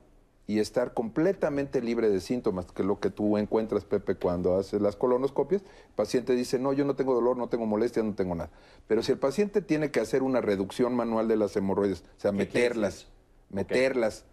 [0.47, 4.83] y estar completamente libre de síntomas, que es lo que tú encuentras, Pepe, cuando haces
[4.83, 5.63] las colonoscopias.
[5.63, 8.51] El paciente dice, no, yo no tengo dolor, no tengo molestia, no tengo nada.
[8.87, 12.33] Pero si el paciente tiene que hacer una reducción manual de las hemorroides, o sea,
[12.33, 13.07] meterlas,
[13.49, 14.25] meterlas,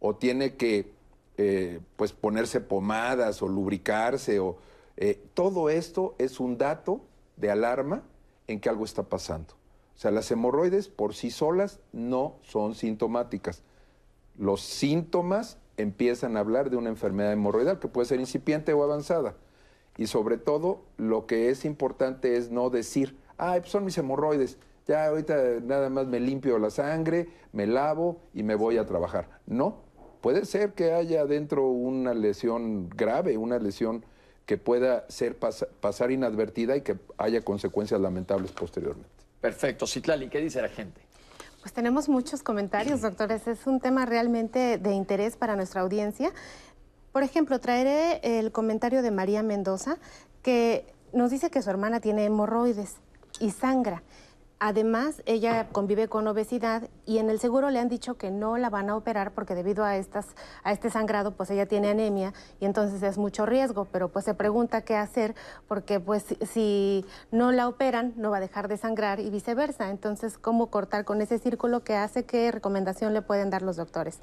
[0.00, 0.92] o tiene que
[1.36, 4.58] eh, pues ponerse pomadas o lubricarse o
[4.96, 7.02] eh, todo esto es un dato
[7.36, 8.02] de alarma
[8.46, 9.54] en que algo está pasando.
[9.94, 13.62] O sea, las hemorroides por sí solas no son sintomáticas.
[14.36, 19.36] Los síntomas empiezan a hablar de una enfermedad hemorroidal que puede ser incipiente o avanzada.
[19.96, 25.06] Y sobre todo, lo que es importante es no decir, ah, son mis hemorroides, ya
[25.06, 29.28] ahorita nada más me limpio la sangre, me lavo y me voy a trabajar.
[29.46, 29.82] No,
[30.20, 34.04] puede ser que haya dentro una lesión grave, una lesión
[34.46, 39.08] que pueda ser pasar inadvertida y que haya consecuencias lamentables posteriormente.
[39.40, 39.86] Perfecto.
[39.86, 41.00] Citlali, ¿qué dice la gente?
[41.60, 43.46] Pues tenemos muchos comentarios, doctores.
[43.46, 46.32] Es un tema realmente de interés para nuestra audiencia.
[47.12, 49.98] Por ejemplo, traeré el comentario de María Mendoza,
[50.42, 52.96] que nos dice que su hermana tiene hemorroides
[53.40, 54.02] y sangra.
[54.62, 58.68] Además, ella convive con obesidad y en el seguro le han dicho que no la
[58.68, 60.26] van a operar porque debido a, estas,
[60.62, 64.34] a este sangrado, pues ella tiene anemia y entonces es mucho riesgo, pero pues se
[64.34, 65.34] pregunta qué hacer
[65.66, 69.88] porque pues si no la operan no va a dejar de sangrar y viceversa.
[69.88, 72.26] Entonces, ¿cómo cortar con ese círculo que hace?
[72.26, 74.20] ¿Qué recomendación le pueden dar los doctores?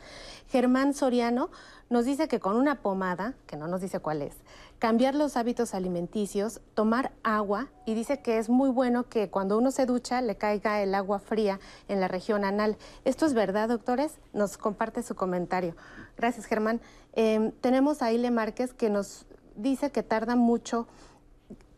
[0.50, 1.50] Germán Soriano
[1.90, 4.36] nos dice que con una pomada, que no nos dice cuál es,
[4.80, 9.72] cambiar los hábitos alimenticios, tomar agua y dice que es muy bueno que cuando uno
[9.72, 12.78] se ducha le caiga el agua fría en la región anal.
[13.06, 14.20] ¿Esto es verdad, doctores?
[14.34, 15.76] Nos comparte su comentario.
[16.18, 16.82] Gracias, Germán.
[17.14, 20.88] Em, tenemos a Ile Márquez que nos dice que tarda mucho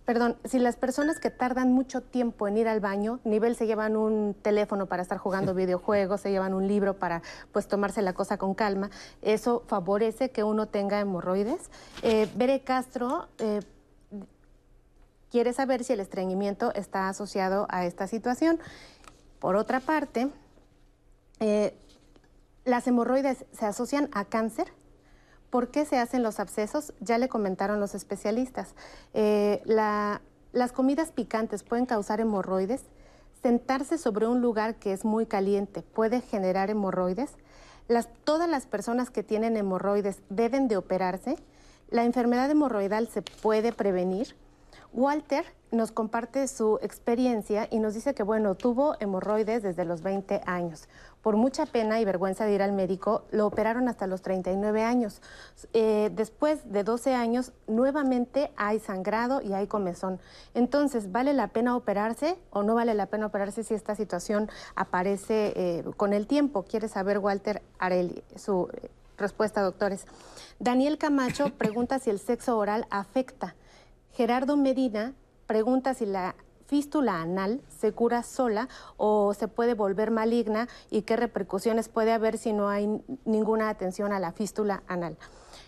[0.10, 3.96] perdón, si las personas que tardan mucho tiempo en ir al baño, nivel se llevan
[3.96, 8.40] un teléfono para estar jugando videojuegos, se llevan un libro para pues tomarse la cosa
[8.40, 8.90] con calma,
[9.22, 11.70] eso favorece que uno tenga hemorroides.
[12.02, 13.60] Eh, Bere Castro eh,
[15.30, 18.60] quiere saber si el estreñimiento está asociado a esta situación.
[19.38, 20.28] Por otra parte,
[21.40, 21.78] eh,
[22.66, 24.74] las hemorroides se asocian a cáncer
[25.50, 26.94] ¿Por qué se hacen los abscesos?
[27.00, 28.76] Ya le comentaron los especialistas.
[29.14, 32.84] Eh, las comidas picantes pueden causar hemorroides.
[33.42, 37.32] Sentarse sobre un lugar que es muy caliente puede generar hemorroides.
[38.24, 41.36] todas las personas que tienen hemorroides deben de operarse.
[41.90, 44.36] La enfermedad hemorroidal se puede prevenir.
[44.94, 50.42] Walter nos comparte su experiencia y nos dice que, bueno, tuvo hemorroides desde los 20
[50.46, 50.88] años.
[51.22, 55.22] Por mucha pena y vergüenza de ir al médico, lo operaron hasta los 39 años.
[55.74, 60.20] Eh, después de 12 años, nuevamente hay sangrado y hay comezón.
[60.54, 65.54] Entonces, ¿vale la pena operarse o no vale la pena operarse si esta situación aparece
[65.56, 66.64] eh, con el tiempo?
[66.64, 70.06] Quiere saber Walter Areli su eh, respuesta, doctores.
[70.60, 73.56] Daniel Camacho pregunta si el sexo oral afecta.
[74.14, 75.14] Gerardo Medina
[75.48, 76.36] pregunta si la
[76.70, 82.38] fístula anal se cura sola o se puede volver maligna y qué repercusiones puede haber
[82.38, 82.88] si no hay
[83.26, 85.18] ninguna atención a la fístula anal.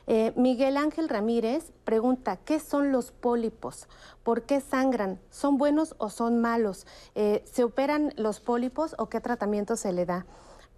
[0.05, 3.87] Eh, Miguel Ángel Ramírez pregunta, ¿qué son los pólipos?
[4.23, 5.19] ¿Por qué sangran?
[5.31, 6.85] ¿Son buenos o son malos?
[7.15, 10.27] Eh, ¿Se operan los pólipos o qué tratamiento se le da?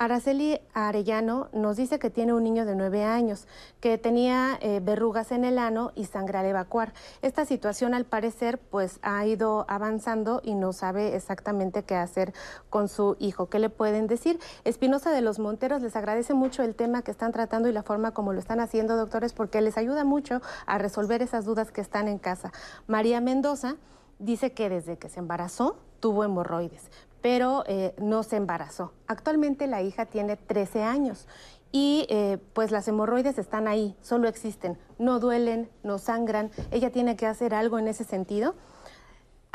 [0.03, 3.47] Araceli Arellano nos dice que tiene un niño de nueve años,
[3.79, 6.91] que tenía eh, verrugas en el ano y sangre al evacuar.
[7.21, 12.33] Esta situación, al parecer, pues ha ido avanzando y no sabe exactamente qué hacer
[12.69, 13.47] con su hijo.
[13.47, 14.41] ¿Qué le pueden decir?
[14.65, 18.11] Espinosa de los Monteros les agradece mucho el tema que están tratando y la forma
[18.11, 22.09] como lo están haciendo, doctores, porque les ayuda mucho a resolver esas dudas que están
[22.09, 22.51] en casa.
[22.87, 23.77] María Mendoza
[24.19, 26.89] dice que desde que se embarazó tuvo hemorroides,
[27.23, 28.91] pero eh, no se embarazó.
[29.07, 31.25] Actualmente la hija tiene 13 años
[31.71, 36.51] y eh, pues las hemorroides están ahí, solo existen, no duelen, no sangran.
[36.69, 38.55] Ella tiene que hacer algo en ese sentido.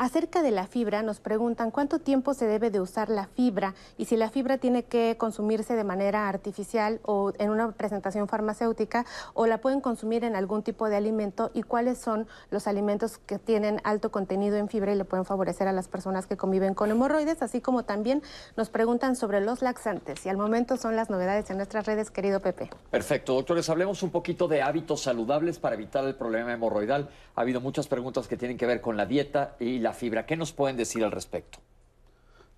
[0.01, 4.05] Acerca de la fibra, nos preguntan cuánto tiempo se debe de usar la fibra y
[4.05, 9.45] si la fibra tiene que consumirse de manera artificial o en una presentación farmacéutica o
[9.45, 13.81] la pueden consumir en algún tipo de alimento y cuáles son los alimentos que tienen
[13.83, 17.41] alto contenido en fibra y le pueden favorecer a las personas que conviven con hemorroides,
[17.41, 18.23] así como también
[18.55, 22.39] nos preguntan sobre los laxantes y al momento son las novedades en nuestras redes, querido
[22.39, 22.69] Pepe.
[22.89, 27.09] Perfecto, doctores, hablemos un poquito de hábitos saludables para evitar el problema hemorroidal.
[27.35, 30.25] Ha habido muchas preguntas que tienen que ver con la dieta y la fibra.
[30.25, 31.59] ¿Qué nos pueden decir al respecto?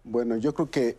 [0.03, 0.97] Bueno, yo creo que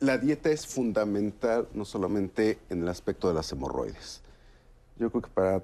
[0.00, 4.20] la dieta es fundamental no solamente en el aspecto de las hemorroides.
[4.98, 5.62] Yo creo que para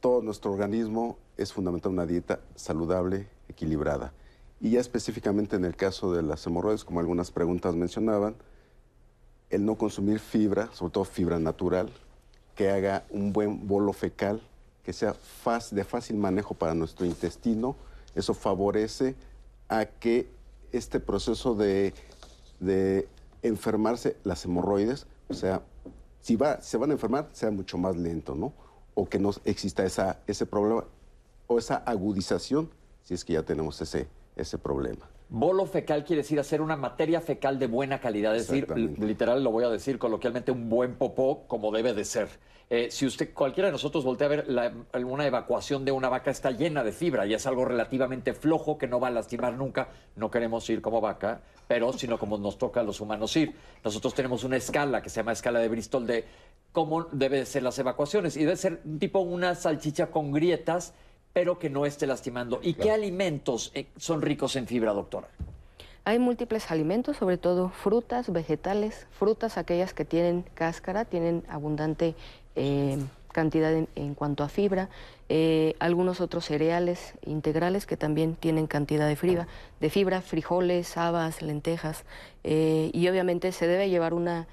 [0.00, 4.12] todo nuestro organismo es fundamental una dieta saludable, equilibrada.
[4.60, 8.34] Y ya específicamente en el caso de las hemorroides, como algunas preguntas mencionaban,
[9.48, 11.90] el no consumir fibra, sobre todo fibra natural,
[12.54, 14.40] que haga un buen bolo fecal,
[14.84, 15.14] que sea
[15.70, 17.76] de fácil manejo para nuestro intestino,
[18.14, 19.14] eso favorece
[19.68, 20.28] a que
[20.72, 21.94] este proceso de,
[23.42, 25.62] enfermarse, las hemorroides, o sea,
[26.20, 28.52] si va, se van a enfermar, sea mucho más lento, ¿no?
[28.94, 30.84] O que no exista esa, ese problema
[31.46, 32.70] o esa agudización,
[33.02, 35.08] si es que ya tenemos ese, ese problema.
[35.28, 38.68] Bolo fecal quiere decir hacer una materia fecal de buena calidad, es decir,
[38.98, 42.28] literal lo voy a decir coloquialmente, un buen popó como debe de ser.
[42.72, 44.46] Eh, si usted, cualquiera de nosotros voltea a ver
[45.04, 48.86] una evacuación de una vaca, está llena de fibra y es algo relativamente flojo que
[48.86, 49.88] no va a lastimar nunca.
[50.14, 53.56] No queremos ir como vaca, pero sino como nos toca a los humanos ir.
[53.82, 56.24] Nosotros tenemos una escala que se llama escala de Bristol de
[56.70, 60.94] cómo deben ser las evacuaciones y debe ser tipo una salchicha con grietas
[61.32, 62.60] pero que no esté lastimando.
[62.62, 65.28] ¿Y qué alimentos eh, son ricos en fibra, doctora?
[66.04, 72.14] Hay múltiples alimentos, sobre todo frutas, vegetales, frutas aquellas que tienen cáscara, tienen abundante
[72.60, 72.98] eh,
[73.32, 74.88] cantidad en, cuanto a fibra,
[75.28, 79.46] eh, algunos otros cereales integrales que también tienen cantidad de fibra,
[79.80, 82.04] de fibra frijoles, habas, lentejas,
[82.42, 84.48] y obviamente se debe llevar una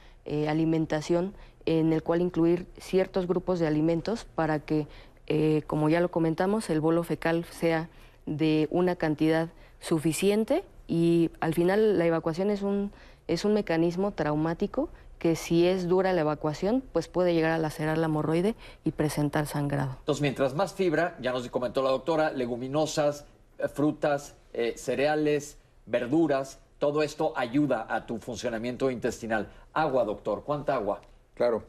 [0.47, 1.33] alimentación
[1.65, 4.87] en el cual incluir ciertos grupos de alimentos para que
[5.27, 7.89] eh, como ya lo comentamos, el bolo fecal sea
[8.25, 12.91] de una cantidad suficiente y al final la evacuación es un,
[13.27, 17.97] es un mecanismo traumático que si es dura la evacuación, pues puede llegar a lacerar
[17.97, 19.95] la hemorroide y presentar sangrado.
[19.99, 23.25] Entonces, mientras más fibra, ya nos comentó la doctora, leguminosas,
[23.57, 29.51] eh, frutas, eh, cereales, verduras, todo esto ayuda a tu funcionamiento intestinal.
[29.73, 31.01] Agua, doctor, ¿cuánta agua?
[31.33, 31.63] Claro,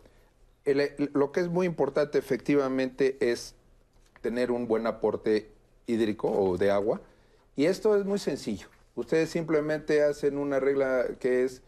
[1.14, 3.54] lo que es muy importante efectivamente es
[4.20, 5.50] tener un buen aporte
[5.86, 7.00] hídrico o de agua.
[7.56, 8.68] Y esto es muy sencillo.
[8.94, 11.62] Ustedes simplemente hacen una regla que es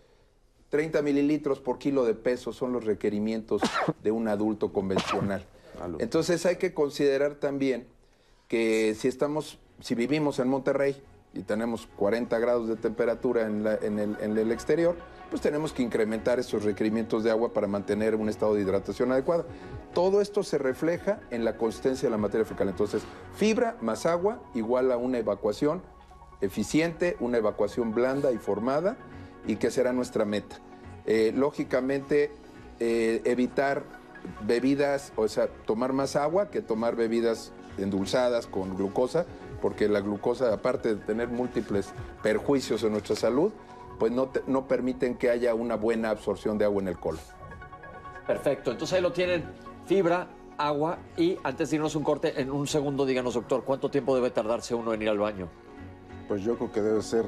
[0.71, 3.61] 30 mililitros por kilo de peso son los requerimientos
[4.03, 5.45] de un adulto convencional.
[5.99, 7.87] Entonces hay que considerar también
[8.49, 11.03] que si estamos, si vivimos en Monterrey
[11.35, 14.97] y tenemos 40 grados de temperatura en, el, en el exterior,
[15.31, 19.47] pues tenemos que incrementar esos requerimientos de agua para mantener un estado de hidratación adecuado.
[19.95, 22.69] Todo esto se refleja en la consistencia de la materia fecal.
[22.69, 23.03] Entonces,
[23.37, 25.83] fibra más agua igual a una evacuación
[26.41, 28.97] eficiente, una evacuación blanda y formada,
[29.47, 30.57] y que será nuestra meta.
[31.07, 32.31] Eh, lógicamente,
[32.79, 33.83] eh, evitar
[34.47, 39.25] bebidas, o sea, tomar más agua que tomar bebidas endulzadas con glucosa,
[39.63, 43.53] porque la glucosa, aparte de tener múltiples perjuicios en nuestra salud,
[43.99, 47.21] pues no, te- no permiten que haya una buena absorción de agua en el colon.
[48.27, 49.45] Perfecto, entonces ahí lo tienen,
[49.87, 54.15] fibra, agua y antes de irnos un corte, en un segundo díganos, doctor, ¿cuánto tiempo
[54.15, 55.49] debe tardarse uno en ir al baño?
[56.29, 57.25] Pues yo creo que debe ser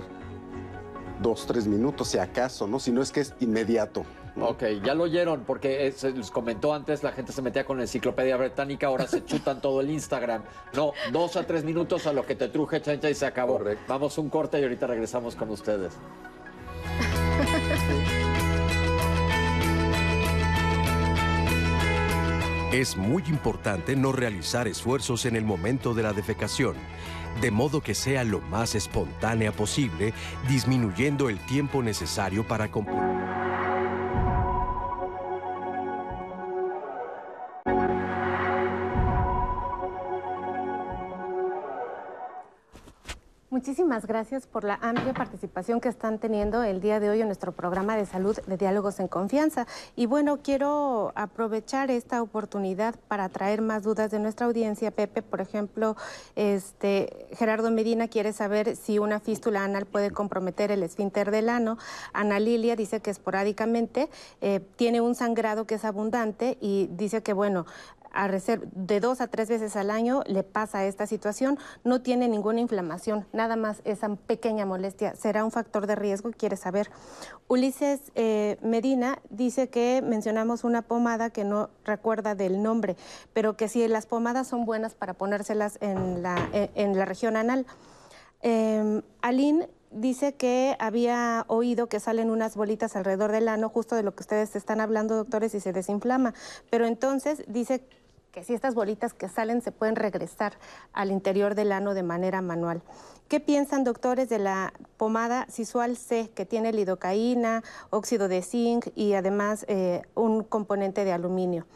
[1.21, 2.79] dos, tres minutos, si acaso, ¿no?
[2.79, 4.05] Si no es que es inmediato.
[4.37, 4.49] ¿no?
[4.49, 7.77] Ok, ya lo oyeron, porque eh, se les comentó antes, la gente se metía con
[7.77, 10.43] la enciclopedia británica, ahora se chutan todo el Instagram.
[10.75, 13.59] No, dos a tres minutos a lo que te truje, chancha, y se acabó.
[13.59, 13.85] Correcto.
[13.89, 15.93] Vamos un corte y ahorita regresamos con ustedes.
[22.73, 26.75] Es muy importante no realizar esfuerzos en el momento de la defecación,
[27.41, 30.13] de modo que sea lo más espontánea posible,
[30.49, 33.52] disminuyendo el tiempo necesario para completar.
[43.53, 47.53] Muchísimas gracias por la amplia participación que están teniendo el día de hoy en nuestro
[47.53, 49.67] programa de salud de Diálogos en Confianza.
[49.95, 54.91] Y bueno, quiero aprovechar esta oportunidad para traer más dudas de nuestra audiencia.
[54.91, 55.97] Pepe, por ejemplo,
[56.35, 61.77] este Gerardo Medina quiere saber si una fístula anal puede comprometer el esfínter del ano.
[62.15, 64.09] Ana Lilia dice que esporádicamente
[64.41, 67.67] eh, tiene un sangrado que es abundante y dice que, bueno,
[68.15, 72.61] a de dos a tres veces al año le pasa esta situación, no tiene ninguna
[72.61, 75.15] inflamación, nada más esa pequeña molestia.
[75.17, 76.31] ¿Será un factor de riesgo?
[76.31, 76.91] Quiere saber.
[77.49, 82.97] Ulises eh, Medina dice que mencionamos una pomada que no recuerda del nombre,
[83.33, 87.37] pero que si las pomadas son buenas para ponérselas en la, en- en la región
[87.37, 87.67] anal.
[88.43, 94.03] Eh, Aline dice que había oído que salen unas bolitas alrededor del ano, justo de
[94.03, 96.33] lo que ustedes están hablando, doctores, y se desinflama.
[96.71, 97.85] Pero entonces dice
[98.33, 100.55] que si estas bolitas que salen se pueden regresar
[100.95, 102.83] al interior del ano de manera manual.
[103.29, 109.13] ¿Qué piensan, doctores, de la pomada Sisual C, que tiene lidocaína, óxido de zinc y
[109.13, 111.67] además eh, un componente de aluminio?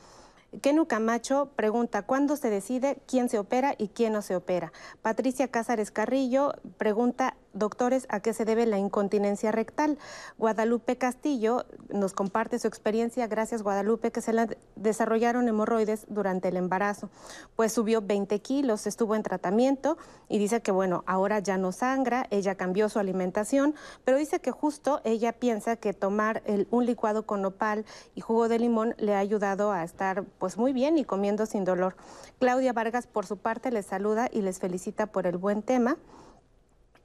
[0.62, 4.72] Kenu Camacho pregunta, ¿cuándo se decide quién se opera y quién no se opera?
[5.02, 9.98] Patricia Cázares Carrillo pregunta, doctores, ¿a qué se debe la incontinencia rectal?
[10.38, 16.56] Guadalupe Castillo nos comparte su experiencia, gracias Guadalupe, que se la desarrollaron hemorroides durante el
[16.56, 17.10] embarazo.
[17.56, 19.96] Pues subió 20 kilos, estuvo en tratamiento
[20.28, 24.50] y dice que bueno, ahora ya no sangra, ella cambió su alimentación, pero dice que
[24.50, 27.84] justo ella piensa que tomar un licuado con nopal
[28.14, 31.64] y jugo de limón le ha ayudado a estar pues muy bien y comiendo sin
[31.64, 31.96] dolor.
[32.38, 35.96] Claudia Vargas por su parte les saluda y les felicita por el buen tema.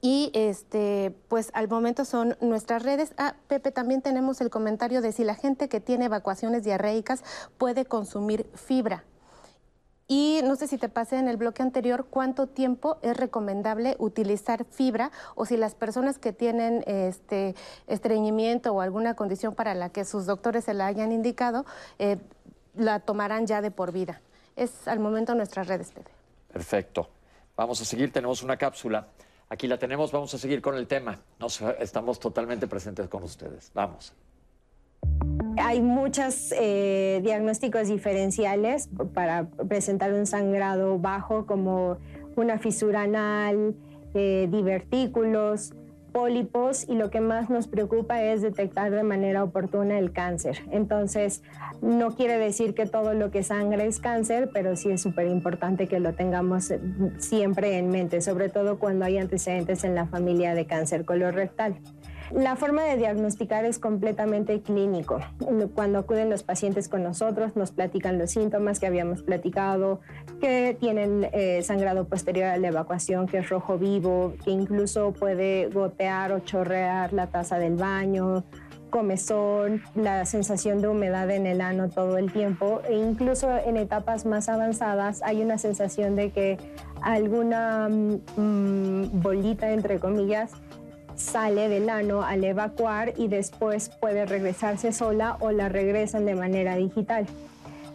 [0.04, 3.14] Y este, pues al momento son nuestras redes.
[3.18, 7.22] Ah, Pepe, también tenemos el comentario de si la gente que tiene evacuaciones diarreicas
[7.56, 9.04] puede consumir fibra.
[10.08, 14.64] Y no sé si te pasé en el bloque anterior cuánto tiempo es recomendable utilizar
[14.64, 17.54] fibra o si las personas que tienen este
[17.86, 21.64] estreñimiento o alguna condición para la que sus doctores se la hayan indicado,
[22.00, 22.18] eh,
[22.74, 24.20] la tomarán ya de por vida.
[24.56, 26.10] Es al momento nuestras redes, Pepe.
[26.52, 27.08] Perfecto.
[27.56, 29.06] Vamos a seguir, tenemos una cápsula.
[29.52, 31.18] Aquí la tenemos, vamos a seguir con el tema.
[31.38, 33.70] Nos, estamos totalmente presentes con ustedes.
[33.74, 34.14] Vamos.
[35.58, 41.98] Hay muchos eh, diagnósticos diferenciales para presentar un sangrado bajo, como
[42.34, 43.74] una fisura anal,
[44.14, 45.74] eh, divertículos,
[46.12, 50.58] pólipos, y lo que más nos preocupa es detectar de manera oportuna el cáncer.
[50.70, 51.42] Entonces,
[51.80, 55.88] no quiere decir que todo lo que sangra es cáncer, pero sí es súper importante
[55.88, 56.80] que lo tengamos eh,
[57.18, 61.76] siempre en mente, sobre todo cuando hay antecedentes en la familia de cáncer colorectal.
[62.34, 65.20] La forma de diagnosticar es completamente clínico.
[65.74, 70.00] Cuando acuden los pacientes con nosotros, nos platican los síntomas que habíamos platicado,
[70.40, 75.68] que tienen eh, sangrado posterior a la evacuación, que es rojo vivo, que incluso puede
[75.68, 78.44] gotear o chorrear la taza del baño,
[78.88, 84.26] comezón, la sensación de humedad en el ano todo el tiempo e incluso en etapas
[84.26, 86.58] más avanzadas hay una sensación de que
[87.00, 90.52] alguna mm, bolita, entre comillas,
[91.22, 96.76] sale del ano al evacuar y después puede regresarse sola o la regresan de manera
[96.76, 97.26] digital.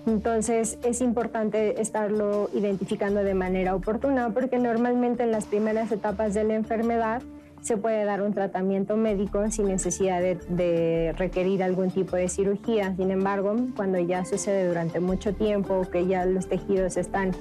[0.05, 6.45] Entonces es importante estarlo identificando de manera oportuna porque normalmente en las primeras etapas de
[6.45, 7.21] la enfermedad
[7.61, 12.95] se puede dar un tratamiento médico sin necesidad de, requerir algún tipo de cirugía.
[12.95, 17.31] Sin embargo, cuando ya sucede durante mucho tiempo, que ya los tejidos están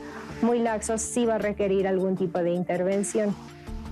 [0.43, 3.37] muy laxos, sí va a requerir algún tipo de intervención.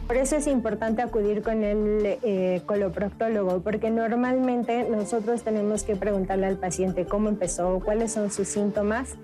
[0.07, 6.47] Por eso es importante acudir con el eh, coloproctólogo, porque normalmente nosotros tenemos que preguntarle
[6.47, 9.15] al paciente cómo empezó, cuáles son sus síntomas,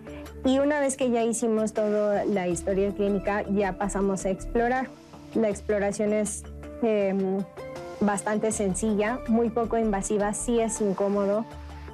[0.43, 4.89] y una vez que ya hicimos toda la historia clínica, ya pasamos a explorar.
[5.35, 6.45] La exploración es
[6.83, 7.39] em,
[8.01, 11.45] bastante sencilla, muy poco invasiva, sí es incómodo,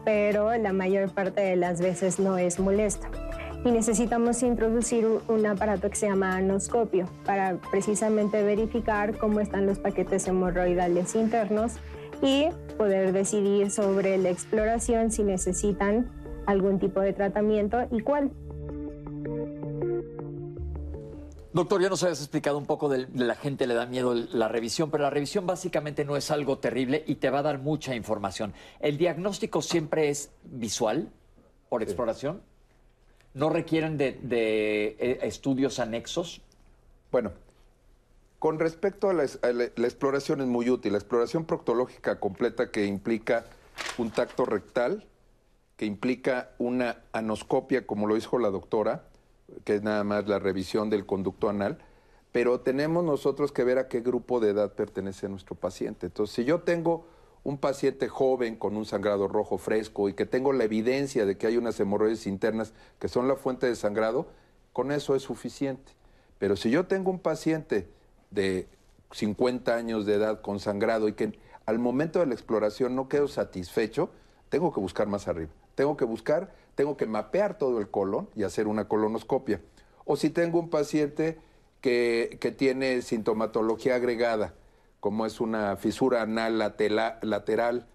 [0.04, 3.08] pero la mayor parte de las veces no es molesto
[3.66, 9.80] y necesitamos introducir un aparato que se llama anoscopio para precisamente verificar cómo están los
[9.80, 11.72] paquetes hemorroidales internos
[12.22, 12.46] y
[12.78, 16.08] poder decidir sobre la exploración si necesitan
[16.46, 18.30] algún tipo de tratamiento y cuál.
[21.52, 24.92] Doctor, ya nos habías explicado un poco de, la gente le da miedo la revisión,
[24.92, 28.52] pero la revisión básicamente no es algo terrible y te va a dar mucha información.
[28.78, 31.10] ¿El diagnóstico siempre es visual
[31.68, 32.42] por exploración?
[33.36, 36.40] ¿No requieren de, eh, estudios anexos?
[37.12, 37.32] Bueno,
[38.38, 40.92] con respecto a la, exploración es muy útil.
[40.92, 43.44] La exploración proctológica completa que implica
[43.98, 45.04] un tacto rectal,
[45.76, 49.04] que implica una anoscopia, como lo dijo la doctora,
[49.64, 51.76] que es nada más la revisión del conducto anal,
[52.32, 56.06] pero tenemos nosotros que ver a qué grupo de edad pertenece nuestro paciente.
[56.06, 57.04] Entonces, si yo tengo
[57.46, 61.46] un paciente joven con un sangrado rojo fresco y que tengo la evidencia de que
[61.46, 64.26] hay unas hemorroides internas que son la fuente de sangrado,
[64.72, 65.92] con eso es suficiente.
[66.40, 67.88] Pero si yo tengo un paciente
[68.32, 68.66] de
[69.12, 73.28] 50 años de edad con sangrado y que al momento de la exploración no quedo
[73.28, 74.10] satisfecho,
[74.48, 75.52] tengo que buscar más arriba.
[75.76, 79.60] Tengo que buscar, tengo que mapear todo el colon y hacer una colonoscopia.
[80.04, 81.38] O si tengo un paciente
[81.80, 84.54] que, que tiene sintomatología agregada,
[85.06, 87.86] como es una fisura anal lateral.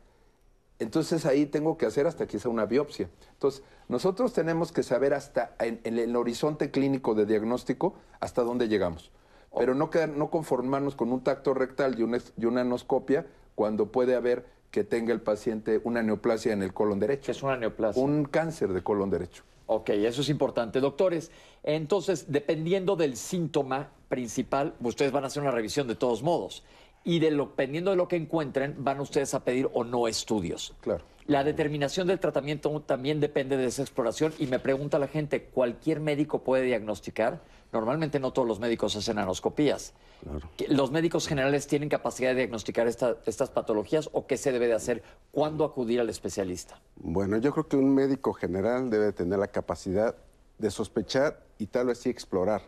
[0.80, 3.09] Entonces ahí tengo que hacer hasta quizá una biopsia.
[3.34, 9.12] Entonces, nosotros tenemos que saber hasta en, el horizonte clínico de diagnóstico hasta dónde llegamos.
[9.57, 14.16] Pero no, no conformarnos con un tacto rectal y una, y una anoscopia cuando puede
[14.16, 17.26] haber que tenga el paciente una neoplasia en el colon derecho.
[17.26, 18.01] ¿Qué es una neoplasia?
[18.01, 19.43] Un cáncer de colon derecho.
[19.66, 20.80] Ok, eso es importante.
[20.80, 21.30] Doctores,
[21.64, 26.64] entonces, dependiendo del síntoma principal, ustedes van a hacer una revisión de todos modos
[27.04, 30.76] y de lo, dependiendo de lo que encuentren, van ustedes a pedir o no estudios.
[30.82, 31.04] Claro.
[31.28, 35.99] La determinación del tratamiento también depende de esa exploración y me pregunta la gente, ¿cualquier
[35.99, 37.41] médico puede diagnosticar?
[37.72, 39.93] Normalmente no todos los médicos hacen anoscopías.
[40.22, 40.41] Claro.
[40.68, 45.04] ¿Los médicos generales tienen capacidad de diagnosticar estas patologías o qué se debe de hacer?
[45.32, 46.82] ¿Cuándo acudir al especialista?
[46.97, 50.16] Bueno, yo creo que un médico general debe tener la capacidad
[50.58, 52.62] de sospechar y tal vez sí explorar.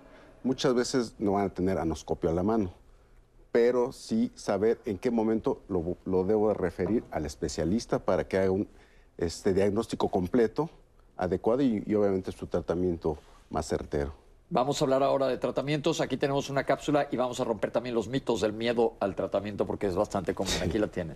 [0.43, 2.73] Muchas veces no van a tener anoscopio a la mano
[3.53, 8.67] pero sí saber en qué momento lo, debo referir al especialista para que haga un
[9.19, 10.71] este, diagnóstico completo,
[11.15, 13.15] adecuado y, obviamente su tratamiento
[13.51, 14.11] más certero.
[14.49, 16.01] Vamos a hablar ahora de tratamientos.
[16.01, 19.67] Aquí tenemos una cápsula y vamos a romper también los mitos del miedo al tratamiento
[19.67, 20.53] porque es bastante común.
[20.63, 21.15] Aquí la tienen.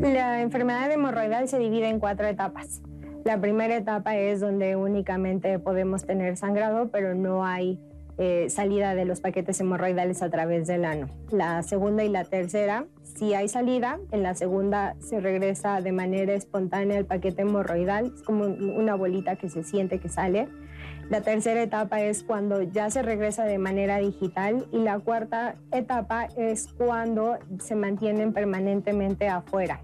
[0.00, 2.80] La enfermedad hemorroidal se divide en cuatro etapas.
[3.24, 7.80] La primera etapa es donde únicamente podemos tener sangrado, pero no hay
[8.22, 11.06] eh, salida de los paquetes hemorroidales a través del ano.
[11.30, 16.34] La segunda y la tercera, si hay salida, en la segunda se regresa de manera
[16.34, 20.48] espontánea el paquete hemorroidal, es como una bolita que se siente que sale.
[21.08, 26.28] La tercera etapa es cuando ya se regresa de manera digital y la cuarta etapa
[26.36, 29.80] es cuando se mantienen permanentemente afuera.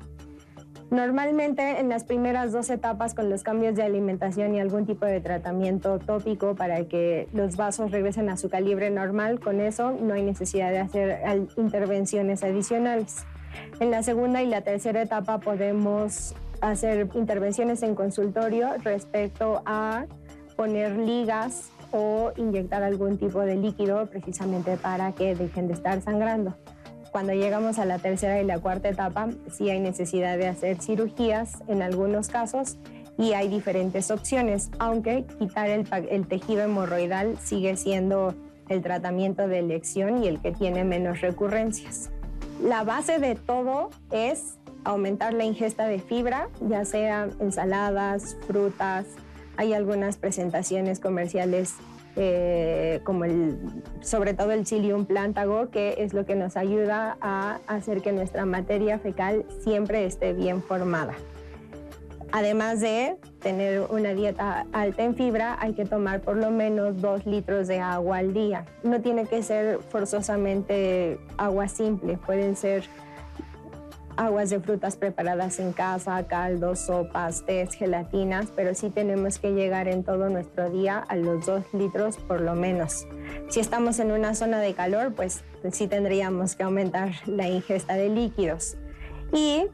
[0.91, 5.20] Normalmente en las primeras dos etapas con los cambios de alimentación y algún tipo de
[5.20, 10.22] tratamiento tópico para que los vasos regresen a su calibre normal, con eso no hay
[10.22, 13.26] necesidad de hacer intervenciones adicionales.
[13.80, 20.07] En la segunda y la tercera etapa podemos hacer intervenciones en consultorio respecto a
[20.57, 26.55] poner ligas o inyectar algún tipo de líquido precisamente para que dejen de estar sangrando.
[27.16, 31.62] Cuando llegamos a la tercera y la cuarta etapa, sí hay necesidad de hacer cirugías
[31.66, 32.76] en algunos casos
[33.16, 38.34] y hay diferentes opciones, aunque quitar el, tejido hemorroidal sigue siendo
[38.68, 42.10] el tratamiento de elección y el que tiene menos recurrencias.
[42.62, 49.06] La base de todo es aumentar la ingesta de fibra, ya sea ensaladas, frutas.
[49.57, 51.74] Hay algunas presentaciones comerciales
[52.16, 53.59] eh, como el,
[54.00, 58.46] sobre todo el psyllium plántago, que es lo que nos ayuda a hacer que nuestra
[58.46, 61.14] materia fecal siempre esté bien formada.
[62.32, 67.24] Además de tener una dieta alta en fibra, hay que tomar por lo menos dos
[67.24, 68.64] litros de agua al día.
[68.82, 72.84] No tiene que ser forzosamente agua simple, pueden ser
[74.16, 79.88] aguas de frutas preparadas en casa, caldos, sopas, tés, gelatinas, pero sí tenemos que llegar
[79.88, 83.06] en todo nuestro día a los dos litros por lo menos.
[83.48, 88.08] Si estamos en una zona de calor, pues sí tendríamos que aumentar la ingesta de
[88.08, 88.76] líquidos.
[89.32, 89.66] Y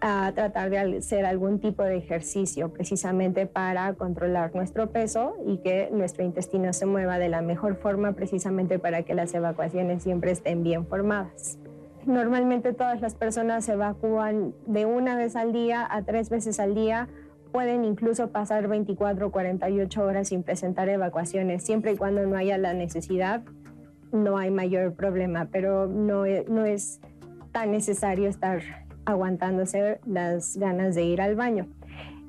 [0.00, 5.88] a tratar de hacer algún tipo de ejercicio precisamente para controlar nuestro peso y que
[5.90, 10.62] nuestro intestino se mueva de la mejor forma precisamente para que las evacuaciones siempre estén
[10.62, 11.58] bien formadas.
[12.06, 17.08] Normalmente todas las personas evacúan de una vez al día a tres veces al día.
[17.50, 22.58] Pueden incluso pasar 24 o 48 horas sin presentar evacuaciones, siempre y cuando no haya
[22.58, 23.42] la necesidad,
[24.12, 27.00] no hay mayor problema, pero no, e, es
[27.50, 28.60] tan necesario estar
[29.04, 31.66] aguantándose las ganas de ir al baño.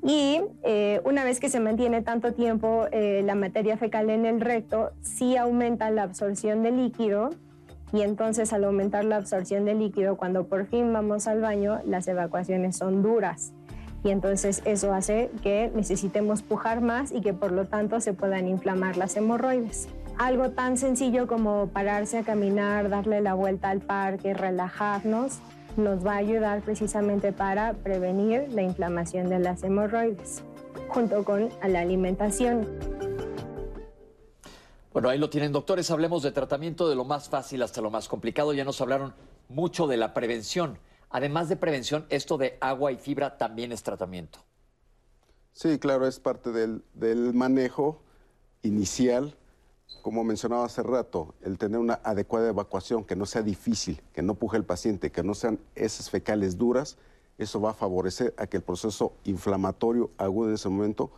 [0.02, 4.40] Y eh, una vez que se mantiene tanto tiempo eh, la materia fecal en el
[4.40, 7.30] recto, sí aumenta la absorción de líquido
[7.92, 12.06] y entonces al aumentar la absorción de líquido, cuando por fin vamos al baño, las
[12.08, 13.52] evacuaciones son duras.
[14.04, 18.46] Y entonces eso hace que necesitemos pujar más y que por lo tanto se puedan
[18.46, 19.88] inflamar las hemorroides.
[20.18, 25.40] Algo tan sencillo como pararse a caminar, darle la vuelta al parque, relajarnos,
[25.76, 30.42] nos va a ayudar precisamente para prevenir la inflamación de las hemorroides,
[30.88, 32.66] junto con la alimentación.
[34.92, 35.90] Bueno, ahí lo tienen, doctores.
[35.90, 38.52] Hablemos de tratamiento de lo más fácil hasta lo más complicado.
[38.52, 39.14] Ya nos hablaron
[39.48, 40.78] mucho de la prevención.
[41.10, 44.40] Además de prevención, esto de agua y fibra también es tratamiento.
[45.52, 48.02] Sí, claro, es parte del, del manejo
[48.62, 49.36] inicial
[50.02, 54.34] como mencionaba hace rato, el tener una adecuada evacuación, que no sea difícil, que no
[54.34, 56.96] puje el paciente, que no sean esas fecales duras,
[57.36, 61.10] eso va a favorecer a que el proceso inflamatorio agudo en ese momento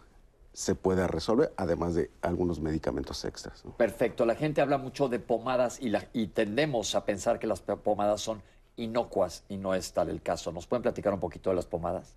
[0.52, 3.62] se pueda resolver, además de algunos medicamentos extras.
[3.76, 4.26] Perfecto.
[4.26, 8.42] La gente habla mucho de pomadas y, y tendemos a pensar que las pomadas son
[8.76, 10.52] inocuas y no es tal el caso.
[10.52, 12.14] ¿Nos pueden platicar un poquito de las pomadas?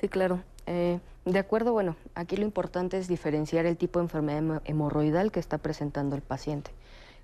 [0.00, 0.42] Sí, claro.
[0.66, 5.40] Eh, de acuerdo, bueno, aquí lo importante es diferenciar el tipo de enfermedad hemorroidal que
[5.40, 6.70] está presentando el paciente.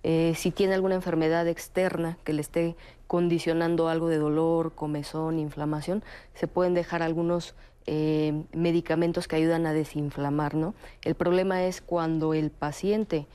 [0.03, 2.77] Eh, si tiene alguna enfermedad externa que le esté
[3.07, 7.55] condicionando algo de dolor, comezón, inflamación, se pueden dejar algunos
[7.87, 10.75] eh, medicamentos que ayudan a desinflamar, ¿no?
[11.03, 13.27] El problema es cuando el paciente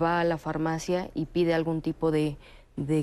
[0.00, 2.36] va a la farmacia y pide algún tipo de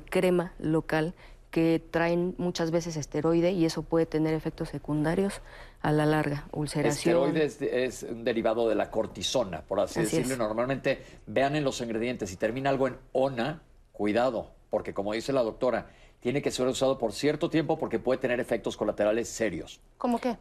[0.10, 1.14] crema local
[1.52, 5.42] que traen muchas veces esteroide y eso puede tener efectos secundarios
[5.82, 7.36] a la larga, ulceración.
[7.36, 10.36] Esteroide es, un derivado de la cortisona, por así, decirlo.
[10.36, 13.62] Normalmente vean en los ingredientes, si termina algo en ONA,
[13.92, 15.90] cuidado, porque como dice la doctora,
[16.28, 19.80] tiene que ser usado por cierto tiempo porque puede tener efectos colaterales serios.
[19.98, 20.36] ¿Cómo qué?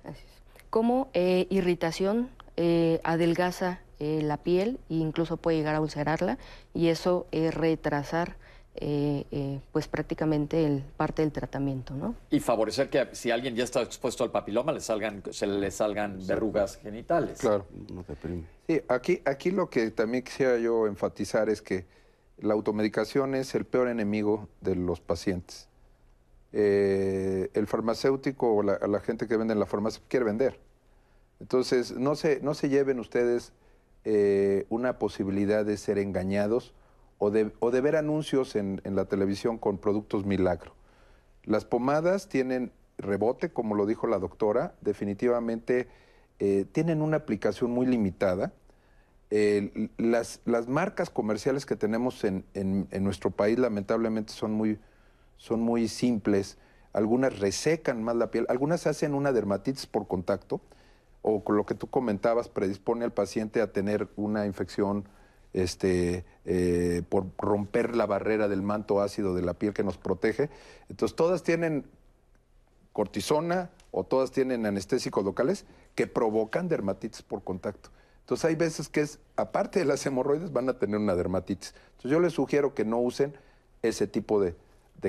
[0.68, 6.39] Como eh, irritación, eh, adelgaza eh, la piel e incluso puede llegar a ulcerarla
[6.74, 8.34] y eso es retrasar
[8.74, 12.16] eh, eh, pues prácticamente el, parte del tratamiento, ¿no?
[12.30, 16.18] Y favorecer que si alguien ya está expuesto al papiloma le salgan, se le salgan
[16.26, 17.39] verrugas genitales.
[17.39, 17.64] Claro.
[17.95, 18.05] No
[18.66, 21.87] Sí, aquí, aquí lo que también quisiera yo enfatizar es que
[22.39, 25.68] la automedicación es el peor enemigo de los pacientes.
[26.53, 30.59] Eh, el farmacéutico o la, gente que vende en la farmacia quiere vender.
[31.41, 33.53] Entonces, no se, no se lleven ustedes
[34.69, 36.73] una posibilidad de ser engañados
[37.19, 40.75] o de, ver anuncios en, la televisión con productos milagro.
[41.45, 45.89] Las pomadas tienen rebote, como lo dijo la doctora, definitivamente
[46.39, 48.53] eh, tienen una aplicación muy limitada.
[49.31, 52.45] las, marcas comerciales que tenemos en,
[53.01, 54.79] nuestro país lamentablemente son muy,
[55.37, 56.59] son muy simples.
[56.93, 60.61] Algunas resecan más la piel, algunas hacen una dermatitis por contacto,
[61.22, 65.09] o con lo que tú comentabas, predispone al paciente a tener una infección
[65.53, 70.51] este, eh, por romper la barrera del manto ácido de la piel que nos protege.
[70.89, 71.84] Entonces, todas tienen
[72.93, 75.64] cortisona o todas tienen anestésicos locales
[75.95, 77.91] que provocan dermatitis por contacto.
[78.20, 81.74] Entonces, hay veces que es, aparte de las hemorroides, van a tener una dermatitis.
[81.97, 83.34] Entonces, yo les sugiero que no usen
[83.82, 84.55] ese tipo de,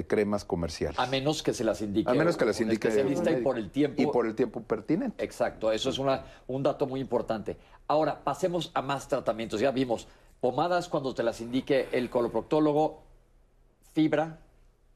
[0.07, 0.99] cremas comerciales.
[0.99, 2.09] A menos que se las indique.
[2.09, 2.87] A menos que las indique.
[2.87, 4.01] especialista y por el tiempo.
[4.01, 5.23] Y por el tiempo pertinente.
[5.23, 7.57] Exacto, eso es una, un dato muy importante.
[7.87, 9.59] Ahora, pasemos a más tratamientos.
[9.59, 10.07] Ya vimos
[10.39, 13.01] Pomadas cuando te las indique el coloproctólogo,
[13.93, 14.37] fibra,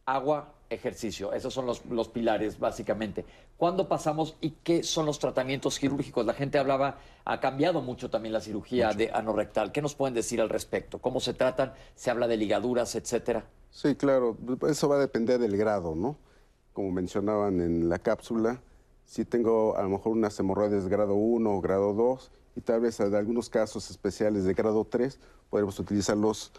[0.06, 1.34] agua, ejercicio.
[1.34, 3.26] Esos son los, pilares, básicamente.
[3.58, 6.28] ¿Cuándo pasamos y qué son los tratamientos quirúrgicos?
[6.28, 9.72] La gente hablaba, ha cambiado mucho también la cirugía de anorrectal.
[9.72, 11.00] ¿Qué nos pueden decir al respecto?
[11.00, 11.74] ¿Cómo se tratan?
[11.96, 13.46] ¿Se habla de ligaduras, etcétera?
[13.72, 14.38] Sí, claro.
[14.68, 16.18] Eso va a depender del grado, ¿no?
[16.74, 18.62] Como mencionaban en la cápsula,
[19.06, 23.00] si tengo a lo mejor unas hemorroides grado 1 o grado 2, y tal vez
[23.00, 25.20] en algunos casos especiales de grado 3
[25.50, 26.52] podemos utilizar los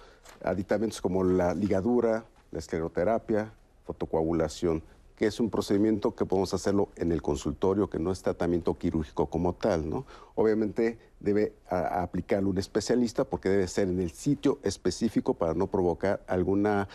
[0.43, 3.53] aditamentos como la ligadura, la escleroterapia,
[3.85, 4.83] fotocoagulación,
[5.23, 9.27] que es un procedimiento que podemos hacerlo en el consultorio, que no es tratamiento quirúrgico
[9.27, 10.05] como tal, ¿no?
[10.35, 16.25] Obviamente debe aplicarlo un especialista porque debe ser en el sitio específico para no provocar
[16.27, 16.89] alguna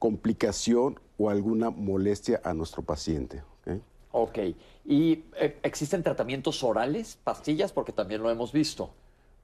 [0.00, 3.44] complicación o alguna molestia a nuestro paciente.
[4.10, 4.38] Ok.
[4.84, 7.70] ¿Y eh, existen tratamientos orales, pastillas?
[7.70, 8.90] Porque también lo hemos visto.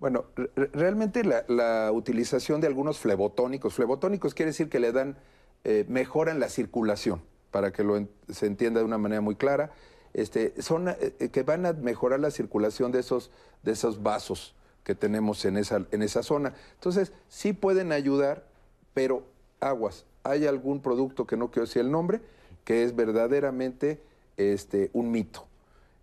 [0.00, 0.24] Bueno,
[0.72, 5.16] realmente la, utilización de algunos flebotónicos, flebotónicos quiere decir que le dan,
[5.62, 9.72] eh, mejoran la circulación, para que lo se entienda de una manera muy clara,
[10.14, 13.30] este, son eh, que van a mejorar la circulación de esos,
[13.62, 16.54] de esos vasos que tenemos en esa, en esa zona.
[16.74, 18.46] Entonces, sí pueden ayudar,
[18.94, 19.22] pero
[19.60, 22.20] aguas, hay algún producto que no quiero decir el nombre,
[22.64, 24.00] que es verdaderamente
[24.36, 25.46] este, un mito.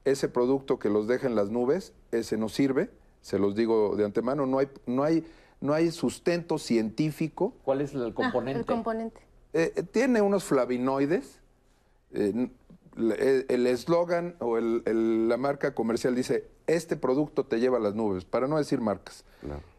[0.04, 2.90] Ese producto que los deja en las nubes, ese no sirve,
[3.22, 5.26] se los digo de antemano, no hay, no hay,
[5.62, 7.54] no hay sustento científico.
[7.64, 8.60] ¿Cuál es el componente?
[8.60, 9.22] el componente.
[9.58, 11.40] Eh, tiene unos flavinoides.
[12.12, 12.50] Eh,
[12.98, 18.48] el eslogan o la marca comercial dice, este producto te lleva a las nubes, para
[18.48, 19.24] no decir marcas.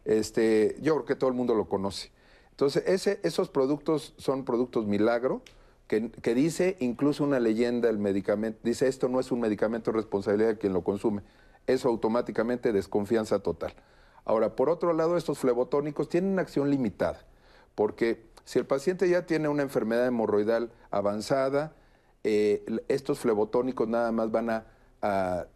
[0.05, 2.11] Este, yo creo que todo el mundo lo conoce.
[2.51, 5.41] Entonces, ese, esos productos son productos milagro,
[5.87, 10.57] que, dice incluso una leyenda, el medicamento, dice esto no es un medicamento responsabilidad de
[10.57, 11.21] quien lo consume.
[11.65, 13.73] Eso automáticamente desconfianza total.
[14.25, 17.25] Ahora, por otro lado, estos flebotónicos tienen una acción limitada,
[17.73, 21.73] porque si el paciente ya tiene una enfermedad hemorroidal avanzada,
[22.23, 24.65] eh, estos flebotónicos nada más van a,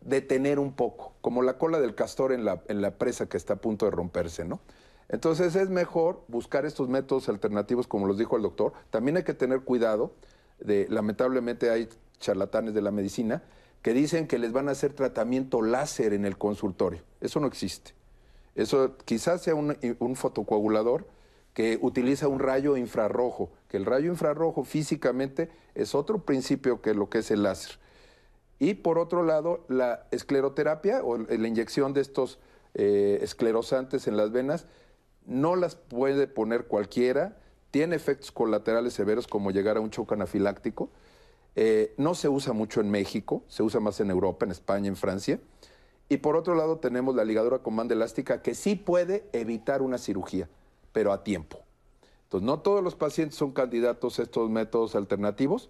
[0.01, 3.53] detener un poco, como la cola del castor en la, en la presa que está
[3.53, 4.59] a punto de romperse, ¿no?
[5.07, 8.73] Entonces es mejor buscar estos métodos alternativos, como los dijo el doctor.
[8.89, 10.13] También hay que tener cuidado,
[10.59, 11.87] de, lamentablemente hay
[12.19, 13.41] charlatanes de la medicina
[13.81, 17.01] que dicen que les van a hacer tratamiento láser en el consultorio.
[17.21, 17.93] Eso no existe.
[18.53, 21.05] Eso quizás sea un, un fotocoagulador
[21.53, 27.09] que utiliza un rayo infrarrojo, que el rayo infrarrojo físicamente es otro principio que lo
[27.09, 27.79] que es el láser.
[28.59, 32.39] Y por otro lado, la escleroterapia o la inyección de estos
[32.73, 34.65] eh, esclerosantes en las venas
[35.25, 37.37] no las puede poner cualquiera,
[37.71, 40.89] tiene efectos colaterales severos como llegar a un choque anafiláctico.
[41.55, 44.95] Eh, no se usa mucho en México, se usa más en Europa, en España, en
[44.95, 45.39] Francia.
[46.07, 49.97] Y por otro lado tenemos la ligadura con banda elástica que sí puede evitar una
[49.97, 50.49] cirugía,
[50.91, 51.59] pero a tiempo.
[52.23, 55.69] Entonces, no todos los pacientes son candidatos a estos métodos alternativos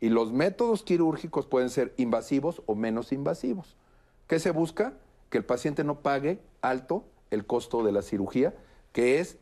[0.00, 3.76] y los métodos quirúrgicos pueden ser invasivos o menos invasivos.
[4.28, 4.94] ¿Qué se busca?
[5.30, 8.54] Que el paciente no pague alto el costo de la cirugía
[8.92, 9.38] que es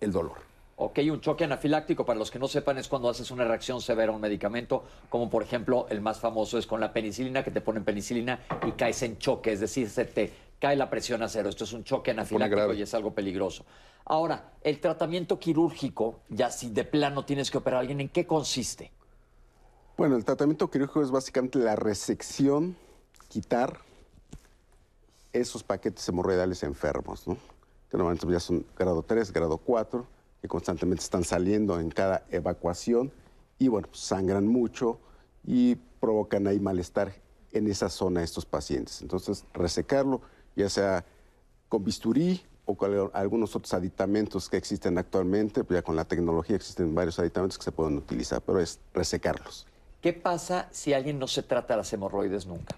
[0.00, 0.38] el dolor.
[0.76, 4.10] Ok, un choque anafiláctico, para los que no sepan, es cuando haces una reacción severa
[4.10, 7.60] a un medicamento, como por ejemplo el más famoso es con la penicilina, que te
[7.60, 10.32] ponen penicilina y caes en choque, es decir, se te
[10.64, 11.50] cae la presión a cero.
[11.50, 13.66] Esto es un choque anafiláctico y es algo peligroso.
[14.06, 18.26] Ahora, el tratamiento quirúrgico, ya si de plano tienes que operar a alguien, ¿en qué
[18.26, 18.90] consiste?
[19.98, 22.78] Bueno, el tratamiento quirúrgico es básicamente la resección,
[23.28, 23.80] quitar
[25.34, 27.36] esos paquetes hemorroidales enfermos, ¿no?
[27.90, 30.06] que normalmente ya son grado 3, grado 4,
[30.40, 33.12] que constantemente están saliendo en cada evacuación
[33.58, 34.98] y bueno, pues, sangran mucho
[35.46, 37.12] y provocan ahí malestar
[37.52, 39.02] en esa zona estos pacientes.
[39.02, 40.22] Entonces, resecarlo,
[40.56, 41.04] ya sea
[41.68, 46.56] con bisturí o con algunos otros aditamentos que existen actualmente, pues ya con la tecnología
[46.56, 49.66] existen varios aditamentos que se pueden utilizar, pero es resecarlos.
[50.00, 52.76] ¿Qué pasa si alguien no se trata las hemorroides nunca?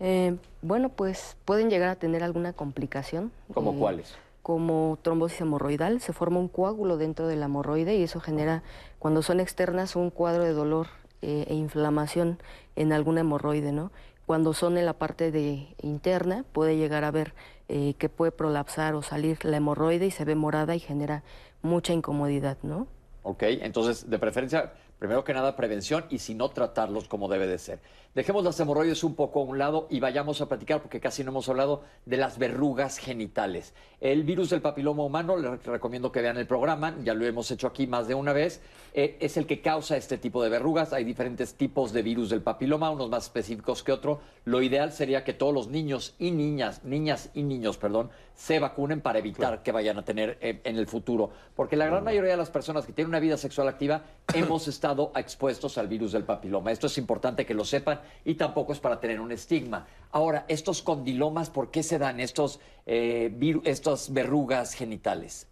[0.00, 3.32] Eh, bueno, pues pueden llegar a tener alguna complicación.
[3.52, 4.14] ¿Como eh, cuáles?
[4.42, 8.62] Como trombosis hemorroidal, se forma un coágulo dentro de la hemorroide y eso genera,
[8.98, 10.86] cuando son externas, un cuadro de dolor
[11.20, 12.38] eh, e inflamación
[12.76, 13.90] en alguna hemorroide, ¿no?
[14.28, 17.32] Cuando son en la parte de interna, puede llegar a ver
[17.66, 21.22] que puede prolapsar o salir la hemorroide y se ve morada y genera
[21.62, 22.88] mucha incomodidad, ¿no?
[23.22, 27.58] Ok, entonces, de preferencia, primero que nada, prevención y si no, tratarlos como debe de
[27.58, 27.80] ser.
[28.14, 31.30] Dejemos las hemorroides un poco a un lado y vayamos a platicar, porque casi no
[31.30, 33.74] hemos hablado, de las verrugas genitales.
[34.00, 37.66] El virus del papiloma humano, les recomiendo que vean el programa, ya lo hemos hecho
[37.66, 38.60] aquí más de una vez,
[38.94, 40.92] eh, es el que causa este tipo de verrugas.
[40.92, 44.18] Hay diferentes tipos de virus del papiloma, unos más específicos que otros.
[44.44, 49.00] Lo ideal sería que todos los niños y niñas, niñas y niños, perdón, se vacunen
[49.00, 51.28] para evitar que vayan a tener eh, en el futuro.
[51.56, 55.10] Porque la gran mayoría de las personas que tienen una vida sexual activa hemos estado
[55.16, 56.70] expuestos al virus del papiloma.
[56.70, 59.88] Esto es importante que lo sepan y tampoco es para tener un estigma.
[60.12, 65.48] Ahora, estos condilomas, ¿por qué se dan estos, eh, estas verrugas genitales?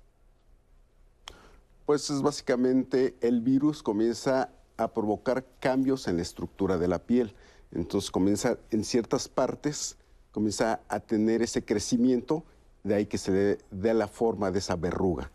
[1.86, 7.34] Pues es básicamente el virus comienza a provocar cambios en la estructura de la piel.
[7.72, 9.96] Entonces comienza en ciertas partes,
[10.30, 12.44] comienza a tener ese crecimiento,
[12.86, 15.30] de ahí que se dé la forma de esa verruga.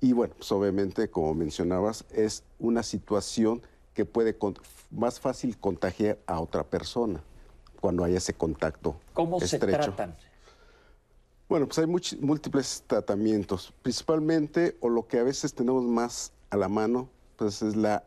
[0.00, 3.62] Y bueno, pues obviamente, como mencionabas, es una situación
[3.94, 4.36] que puede
[4.90, 7.22] más fácil contagiar a otra persona
[7.80, 9.66] cuando hay ese contacto ¿Cómo estrecho.
[9.66, 10.16] se tratan?
[11.48, 16.68] Bueno, pues hay múltiples tratamientos, principalmente, o lo que a veces tenemos más a la
[16.68, 18.04] mano, pues es la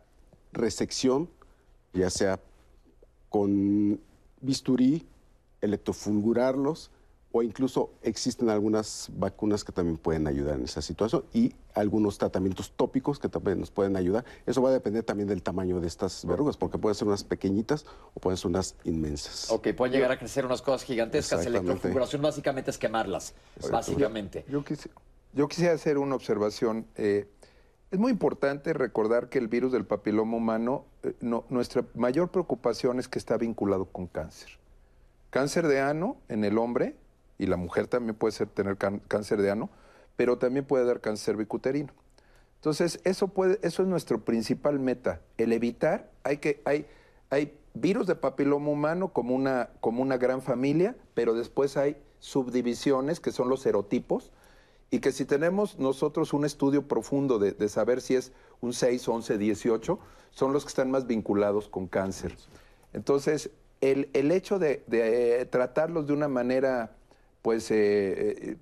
[0.51, 1.29] resección,
[1.93, 2.39] ya sea
[3.29, 3.99] con
[4.41, 5.07] bisturí,
[5.61, 6.91] electrofulgurarlos,
[7.31, 12.71] o incluso existen algunas vacunas que también pueden ayudar en esa situación y algunos tratamientos
[12.71, 14.25] tópicos que también nos pueden ayudar.
[14.47, 17.85] Eso va a depender también del tamaño de estas verrugas, porque pueden ser unas pequeñitas
[18.15, 19.51] o pueden ser unas inmensas.
[19.51, 21.45] Ok, pueden llegar a crecer unas cosas gigantescas.
[21.45, 23.35] Electrofiguración básicamente es quemarlas,
[23.71, 24.45] básicamente.
[24.49, 24.63] Yo,
[25.33, 26.87] yo, quisiera hacer una observación.
[26.95, 27.27] Eh,
[27.91, 31.13] es muy importante recordar que el virus del papiloma humano, eh,
[31.49, 34.57] nuestra mayor preocupación es que está vinculado con cáncer.
[35.29, 36.95] Cáncer de ano en el hombre,
[37.39, 39.71] y la mujer también puede ser, tener cáncer de ano,
[40.15, 41.91] pero también puede dar cáncer bicuterino.
[42.57, 46.85] Entonces, eso, puede, eso es nuestro principal meta, el evitar, hay, que, hay,
[47.29, 53.21] hay virus de papiloma humano como una, como una gran familia, pero después hay subdivisiones
[53.21, 54.33] que son los serotipos,
[54.91, 59.37] y que si tenemos nosotros un estudio profundo de, saber si es un 6, 11,
[59.37, 59.99] 18,
[60.31, 62.35] son los que están más vinculados con cáncer.
[62.91, 66.91] Entonces, el, hecho de, de, tratarlos de una manera
[67.41, 67.75] pues, eh,
[68.51, 68.57] eh,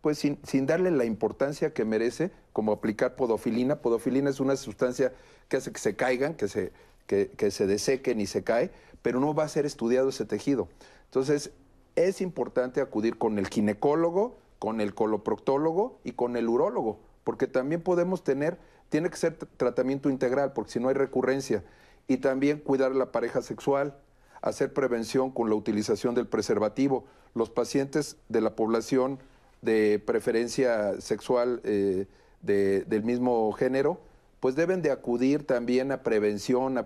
[0.00, 3.80] pues sin, darle la importancia que merece, como aplicar podofilina.
[3.82, 5.12] Podofilina es una sustancia
[5.48, 6.72] que hace que se caigan, que se,
[7.06, 8.70] que, se desequen y se cae,
[9.02, 10.68] pero no va a ser estudiado ese tejido.
[11.06, 11.52] Entonces,
[11.96, 17.82] es importante acudir con el ginecólogo, con el coloproctólogo y con el urólogo, porque también
[17.82, 21.64] podemos tener, tiene que ser tratamiento integral, porque si no hay recurrencia,
[22.08, 23.96] y también cuidar la pareja sexual,
[24.42, 27.04] hacer prevención con la utilización del preservativo.
[27.34, 29.18] Los pacientes de la población
[29.62, 32.06] de preferencia sexual eh,
[32.42, 34.00] del mismo género,
[34.40, 36.84] pues deben de acudir también a prevención, a,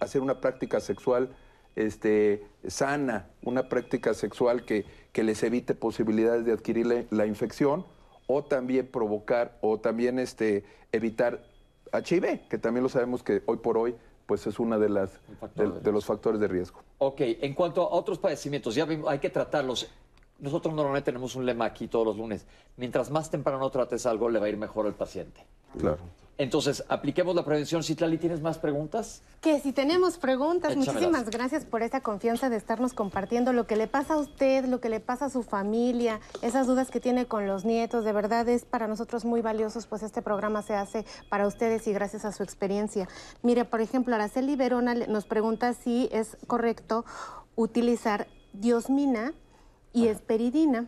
[0.00, 1.34] hacer una práctica sexual
[1.74, 7.84] este, sana, una práctica sexual que, que les evite posibilidades de adquirir la, infección
[8.26, 11.44] o también provocar o también este, evitar
[11.92, 13.94] HIV, que también lo sabemos que hoy por hoy
[14.26, 15.20] pues es una de las
[15.54, 16.80] de, los factores de riesgo.
[16.98, 19.88] Ok, en cuanto a otros padecimientos, ya hay que tratarlos.
[20.38, 22.46] Nosotros normalmente tenemos un lema aquí todos los lunes.
[22.76, 25.40] Mientras más temprano trates algo, le va a ir mejor al paciente.
[25.78, 25.98] Claro.
[26.38, 27.82] Entonces, apliquemos la prevención.
[27.82, 29.22] Citlali, ¿tienes más preguntas?
[29.40, 33.86] Que si tenemos preguntas, muchísimas gracias por esa confianza de estarnos compartiendo lo que le
[33.86, 37.46] pasa a usted, lo que le pasa a su familia, esas dudas que tiene con
[37.46, 38.04] los nietos.
[38.04, 41.92] De verdad es para nosotros muy valiosos, pues este programa se hace para ustedes y
[41.94, 43.08] gracias a su experiencia.
[43.42, 47.06] Mire, por ejemplo, Araceli Verona nos pregunta si es correcto
[47.54, 49.32] utilizar diosmina
[49.94, 50.86] y esperidina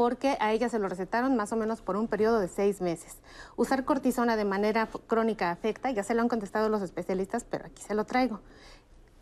[0.00, 3.18] porque a ella se lo recetaron más o menos por un periodo de seis meses.
[3.56, 7.82] Usar cortisona de manera crónica afecta, ya se lo han contestado los especialistas, pero aquí
[7.82, 8.40] se lo traigo.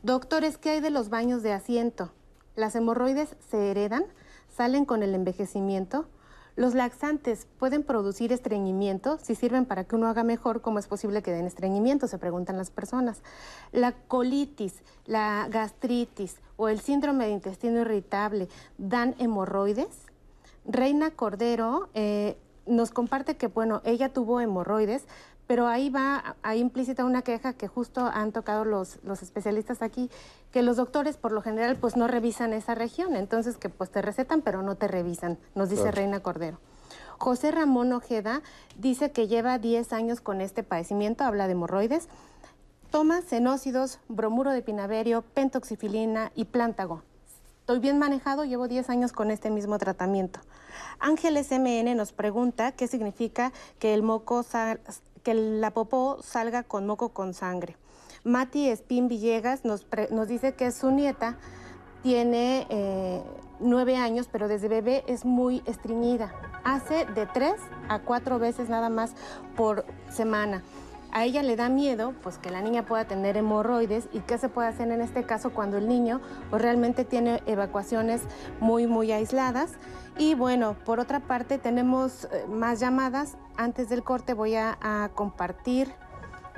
[0.05, 2.13] Doctores, ¿qué hay de los baños de asiento?
[2.55, 4.05] ¿Las hemorroides se heredan?
[4.57, 6.07] ¿Salen con el envejecimiento?
[6.55, 9.19] ¿Los laxantes pueden producir estreñimiento?
[9.21, 12.07] Si sirven para que uno haga mejor, ¿cómo es posible que den estreñimiento?
[12.07, 13.23] Se preguntan las personas.
[13.73, 18.49] La colitis, la gastritis o el síndrome de intestino irritable
[18.79, 20.08] dan hemorroides?
[20.69, 25.07] Reina Cordero eh, nos comparte que, bueno, ella tuvo hemorroides,
[25.47, 30.11] pero ahí va, ahí implícita una queja que justo han tocado los, los especialistas aquí,
[30.53, 34.03] que los doctores por lo general pues no revisan esa región, entonces que pues te
[34.03, 36.59] recetan pero no te revisan, nos dice Reina Cordero.
[37.17, 38.43] José Ramón Ojeda
[38.77, 42.09] dice que lleva 10 años con este padecimiento, habla de hemorroides,
[42.91, 47.03] toma cenócidos, bromuro de pinaverio, pentoxifilina y plántago.
[47.69, 50.41] Estoy bien manejado, llevo 10 años con este mismo tratamiento.
[51.01, 54.43] Ángeles MN nos pregunta qué significa que el moco
[55.23, 57.77] que la popó salga con moco con sangre.
[58.25, 59.87] Mati Espín Villegas nos,
[60.27, 61.37] dice que su nieta
[62.03, 63.23] tiene eh,
[63.61, 66.33] nueve años, pero desde bebé es muy estreñida.
[66.65, 67.57] Hace de tres
[67.91, 69.13] a cuatro veces nada más
[69.57, 70.63] por semana
[71.13, 74.49] a ella le da miedo pues que la niña pueda tener hemorroides y qué se
[74.49, 78.23] puede hacer en este caso cuando el niño pues realmente tiene evacuaciones
[78.61, 79.73] muy muy aisladas
[80.19, 85.11] y bueno por otra parte tenemos eh, más llamadas antes del corte voy a, a
[85.15, 85.93] compartir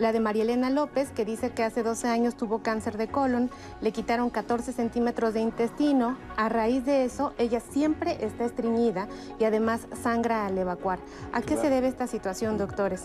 [0.00, 3.50] la de María Elena López, que dice que hace 12 años tuvo cáncer de colon,
[3.82, 6.16] le quitaron 14 centímetros de intestino.
[6.38, 11.00] A raíz de eso, ella siempre está estreñida y además sangra al evacuar.
[11.32, 13.04] ¿A qué se debe esta situación, doctores?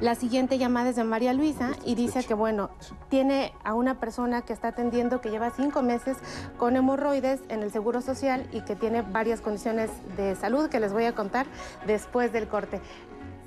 [0.00, 2.70] La siguiente llamada es de María Luisa y dice que, bueno,
[3.10, 6.16] tiene a una persona que está atendiendo que lleva cinco meses
[6.56, 10.94] con hemorroides en el Seguro Social y que tiene varias condiciones de salud que les
[10.94, 11.44] voy a contar
[11.86, 12.80] después del corte.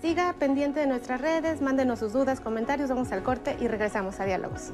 [0.03, 4.25] Siga pendiente de nuestras redes, mándenos sus dudas, comentarios, vamos al corte y regresamos a
[4.25, 4.71] Diálogos.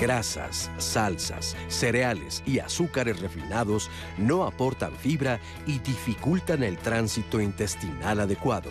[0.00, 8.70] Grasas, salsas, cereales y azúcares refinados no aportan fibra y dificultan el tránsito intestinal adecuado.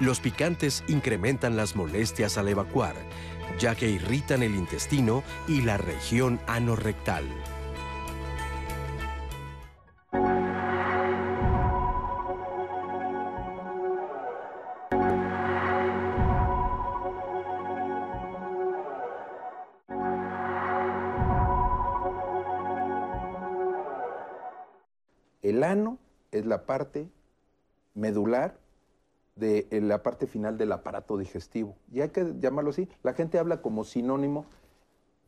[0.00, 2.96] Los picantes incrementan las molestias al evacuar,
[3.58, 7.24] ya que irritan el intestino y la región anorrectal.
[25.74, 25.98] Ano
[26.30, 27.08] es la parte
[27.94, 28.56] medular
[29.34, 31.74] de eh, la parte final del aparato digestivo.
[31.92, 32.88] Y hay que llamarlo así.
[33.02, 34.46] La gente habla como sinónimo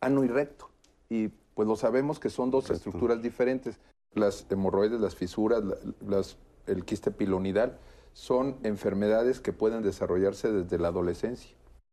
[0.01, 0.71] ano y recto.
[1.09, 3.81] Y pues lo sabemos que son dos estructuras diferentes.
[4.15, 5.77] Las hemorroides, las fisuras, la-
[6.07, 6.37] las-
[6.69, 7.79] el quiste pilonidal
[8.13, 11.51] son enfermedades que pueden desarrollarse desde la adolescencia.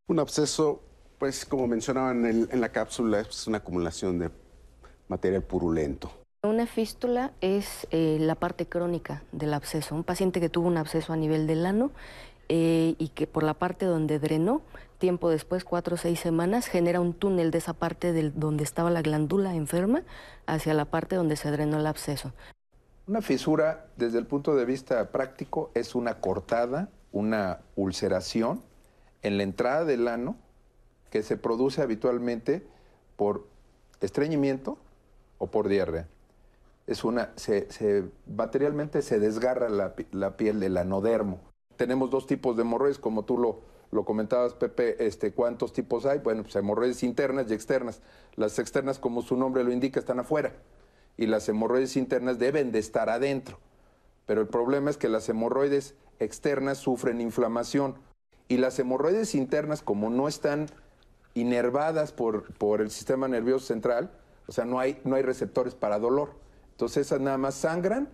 [0.07, 0.81] Un absceso,
[1.17, 4.29] pues como mencionaban en, el- en la cápsula, es una acumulación de
[5.07, 6.11] material purulento.
[6.45, 9.95] Una fístula es eh, la parte crónica del absceso.
[9.95, 11.91] Un paciente que tuvo un absceso a nivel del ano
[12.49, 14.61] eh, y que por la parte donde drenó,
[14.97, 19.01] tiempo después, cuatro o seis semanas, genera un túnel de esa parte donde estaba la
[19.01, 20.03] glándula enferma
[20.45, 22.33] hacia la parte donde se drenó el absceso.
[23.07, 28.61] Una fisura, desde el punto de vista práctico, es una cortada, una ulceración
[29.21, 30.35] en la entrada del ano
[31.09, 32.67] que se produce habitualmente
[33.15, 33.47] por
[34.01, 34.77] estreñimiento
[35.37, 36.05] o por diarrea.
[36.85, 41.39] Es una, se, se- materialmente se desgarra la, la piel del anodermo.
[41.77, 43.61] Tenemos dos tipos de hemorroides, como tú lo,
[43.91, 46.19] lo comentabas, Pepe, este, ¿cuántos tipos hay?
[46.19, 48.01] Bueno, pues hemorroides internas y externas.
[48.35, 50.53] Las externas, como su nombre lo indica, están afuera
[51.15, 53.59] y las hemorroides internas deben de estar adentro.
[54.25, 57.95] Pero el problema es que las hemorroides externas sufren inflamación
[58.47, 60.67] y las hemorroides internas, como no están
[61.33, 64.11] inervadas por, por el sistema nervioso central,
[64.47, 66.31] o sea, no hay, no hay receptores para dolor.
[66.73, 68.09] Entonces esas nada más sangran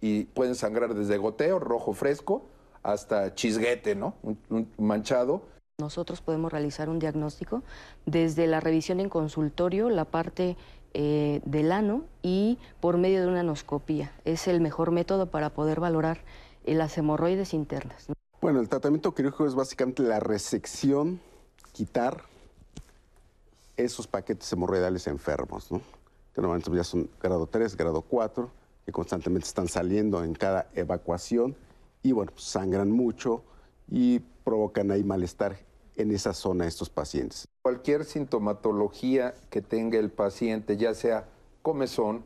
[0.00, 2.46] y pueden sangrar desde goteo, rojo fresco,
[2.82, 4.14] hasta chisguete, ¿no?
[4.22, 5.42] Un- un manchado.
[5.80, 7.62] Nosotros podemos realizar un diagnóstico
[8.06, 10.56] desde la revisión en consultorio, la parte
[10.94, 14.10] eh, del ano y por medio de una anoscopía.
[14.24, 16.18] Es el mejor método para poder valorar
[16.64, 18.08] eh, las hemorroides internas.
[18.08, 18.14] ¿no?
[18.40, 21.20] Bueno, el tratamiento quirúrgico es básicamente la resección,
[21.72, 22.22] quitar
[23.76, 25.80] esos paquetes hemorroidales enfermos, ¿no?
[26.40, 28.50] Normalmente ya son grado 3, grado 4,
[28.84, 31.56] que constantemente están saliendo en cada evacuación
[32.02, 33.42] y bueno, pues, sangran mucho
[33.90, 35.58] y provocan ahí malestar
[35.96, 37.46] en esa zona estos pacientes.
[37.62, 41.28] Cualquier sintomatología que tenga el paciente, ya sea
[41.62, 42.24] comezón,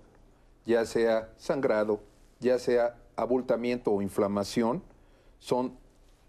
[0.66, 2.00] ya sea sangrado,
[2.38, 4.82] ya sea abultamiento o inflamación,
[5.38, 5.76] son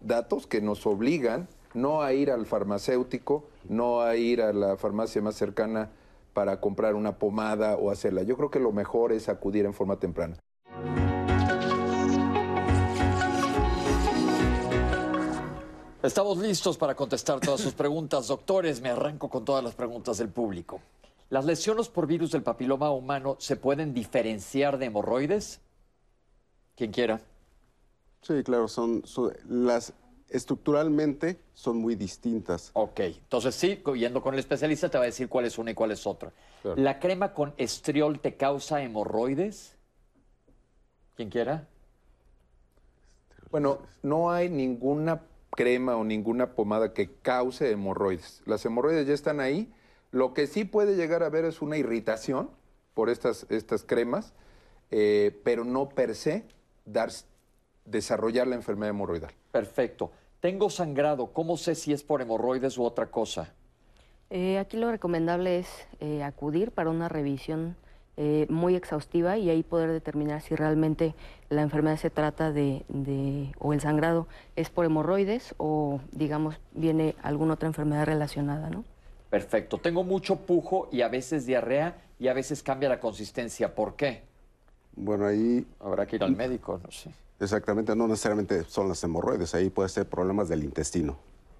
[0.00, 5.20] datos que nos obligan no a ir al farmacéutico, no a ir a la farmacia
[5.20, 5.90] más cercana
[6.34, 8.22] para comprar una pomada o hacerla.
[8.24, 10.36] Yo creo que lo mejor es acudir en forma temprana.
[16.02, 18.28] Estamos listos para contestar todas sus preguntas.
[18.28, 20.80] Doctores, me arranco con todas las preguntas del público.
[21.30, 25.60] ¿Las lesiones por virus del papiloma humano se pueden diferenciar de hemorroides?
[26.76, 27.20] Quien quiera.
[28.20, 29.94] Sí, claro, son, son- las
[30.28, 32.70] estructuralmente son muy distintas.
[32.74, 35.74] Ok, entonces sí, yendo con el especialista te va a decir cuál es una y
[35.74, 36.32] cuál es otra.
[36.62, 36.80] Claro.
[36.80, 39.76] ¿La crema con estriol te causa hemorroides?
[41.16, 41.68] Quien quiera.
[43.50, 48.42] Bueno, no hay ninguna crema o ninguna pomada que cause hemorroides.
[48.46, 49.72] Las hemorroides ya están ahí.
[50.10, 52.50] Lo que sí puede llegar a haber es una irritación
[52.94, 54.32] por estas, estas cremas,
[54.90, 56.44] eh, pero no per se
[56.84, 57.10] dar,
[57.84, 59.32] desarrollar la enfermedad hemorroidal.
[59.52, 60.10] Perfecto.
[60.40, 61.28] Tengo sangrado.
[61.28, 63.52] ¿Cómo sé si es por hemorroides u otra cosa?
[64.30, 65.68] Eh, aquí lo recomendable es
[66.00, 67.76] eh, acudir para una revisión
[68.16, 71.14] eh, muy exhaustiva y ahí poder determinar si realmente
[71.50, 74.26] la enfermedad se trata de, de- o el sangrado
[74.56, 78.84] es por hemorroides o, digamos, viene alguna otra enfermedad relacionada, ¿no?
[79.30, 79.78] Perfecto.
[79.78, 83.74] Tengo mucho pujo y a veces diarrea y a veces cambia la consistencia.
[83.74, 84.22] ¿Por qué?
[84.94, 87.10] Bueno, ahí Habrá que ir al médico, no sé.
[87.40, 91.16] Exactamente no necesariamente son las hemorroides, ahí puede ser problemas del intestino.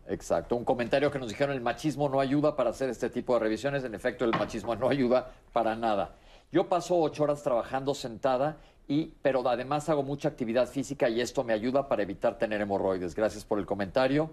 [0.06, 0.54] Exacto.
[0.56, 3.84] Un comentario que nos dijeron, el machismo no ayuda para hacer este tipo de revisiones.
[3.84, 6.16] En efecto, el machismo no ayuda para nada.
[6.52, 11.42] Yo paso ocho horas trabajando sentada, y, pero además hago mucha actividad física y esto
[11.42, 13.14] me ayuda para evitar tener hemorroides.
[13.14, 14.30] Gracias por el comentario.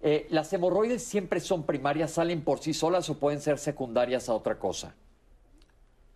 [0.00, 4.34] Eh, ¿Las hemorroides siempre son primarias, salen por sí solas o pueden ser secundarias a
[4.34, 4.94] otra cosa?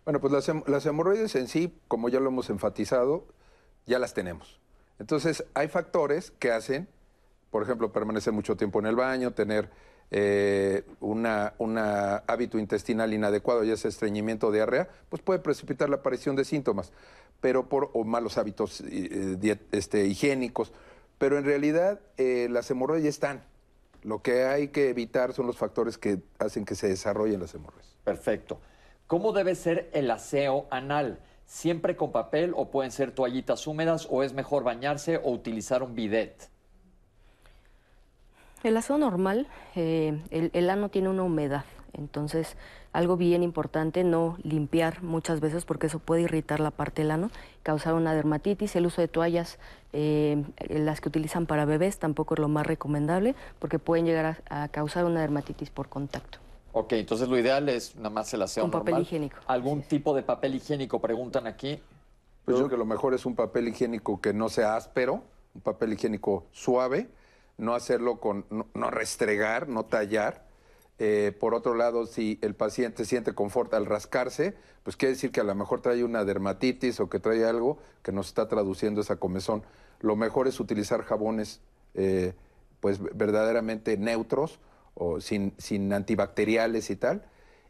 [0.05, 3.25] Bueno, pues las, hem- las hemorroides en sí, como ya lo hemos enfatizado,
[3.85, 4.59] ya las tenemos.
[4.99, 6.87] Entonces, hay factores que hacen,
[7.51, 9.69] por ejemplo, permanecer mucho tiempo en el baño, tener
[10.11, 15.97] eh, una, una hábito intestinal inadecuado, ya sea estreñimiento o diarrea, pues puede precipitar la
[15.97, 16.91] aparición de síntomas,
[17.41, 20.71] pero por o malos hábitos eh, este, higiénicos.
[21.17, 23.43] Pero en realidad eh, las hemorroides ya están.
[24.03, 27.95] Lo que hay que evitar son los factores que hacen que se desarrollen las hemorroides.
[28.03, 28.59] Perfecto.
[29.07, 31.19] ¿Cómo debe ser el aseo anal?
[31.45, 35.95] ¿Siempre con papel o pueden ser toallitas húmedas o es mejor bañarse o utilizar un
[35.95, 36.49] bidet?
[38.63, 42.57] El aseo normal, eh, el, el ano tiene una humedad, entonces
[42.93, 47.29] algo bien importante, no limpiar muchas veces porque eso puede irritar la parte del ano,
[47.61, 48.75] causar una dermatitis.
[48.75, 49.59] El uso de toallas,
[49.93, 54.63] eh, las que utilizan para bebés, tampoco es lo más recomendable porque pueden llegar a,
[54.63, 56.39] a causar una dermatitis por contacto.
[56.77, 59.03] Ok, entonces lo ideal es nada más el aseo Con papel normal.
[59.03, 59.37] higiénico.
[59.47, 60.99] ¿Algún tipo de papel higiénico?
[60.99, 61.81] Preguntan aquí.
[62.43, 65.23] Pues yo creo que lo mejor es un papel higiénico que no sea áspero,
[65.53, 67.07] un papel higiénico suave,
[67.57, 70.43] no hacerlo con, no, no restregar, no tallar.
[70.99, 75.39] Eh, por otro lado, si el paciente siente confort al rascarse, pues quiere decir que
[75.39, 79.15] a lo mejor trae una dermatitis o que trae algo que nos está traduciendo esa
[79.15, 79.63] comezón.
[80.01, 81.61] Lo mejor es utilizar jabones
[81.93, 82.33] eh,
[82.81, 84.59] pues verdaderamente neutros
[84.95, 87.23] o sin, sin antibacteriales y tal.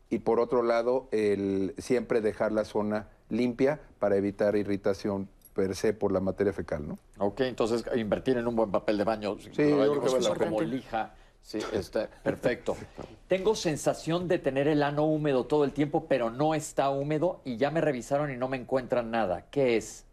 [0.10, 5.94] Y por otro lado, el, siempre dejar la zona limpia para evitar irritación per se
[5.94, 7.00] por la materia fecal, ¿no?
[7.18, 9.38] Ok, entonces invertir en un buen papel de baño.
[9.40, 11.14] Sí, yo creo que la como lija.
[11.42, 12.76] Sí, está perfecto.
[13.28, 17.58] Tengo sensación de tener el ano húmedo todo el tiempo, pero no está húmedo y
[17.58, 19.46] ya me revisaron y no me encuentran nada.
[19.52, 20.06] ¿Qué es?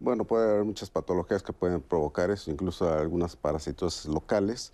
[0.00, 4.72] Bueno, puede haber muchas patologías que pueden provocar eso, incluso algunas parásitos locales,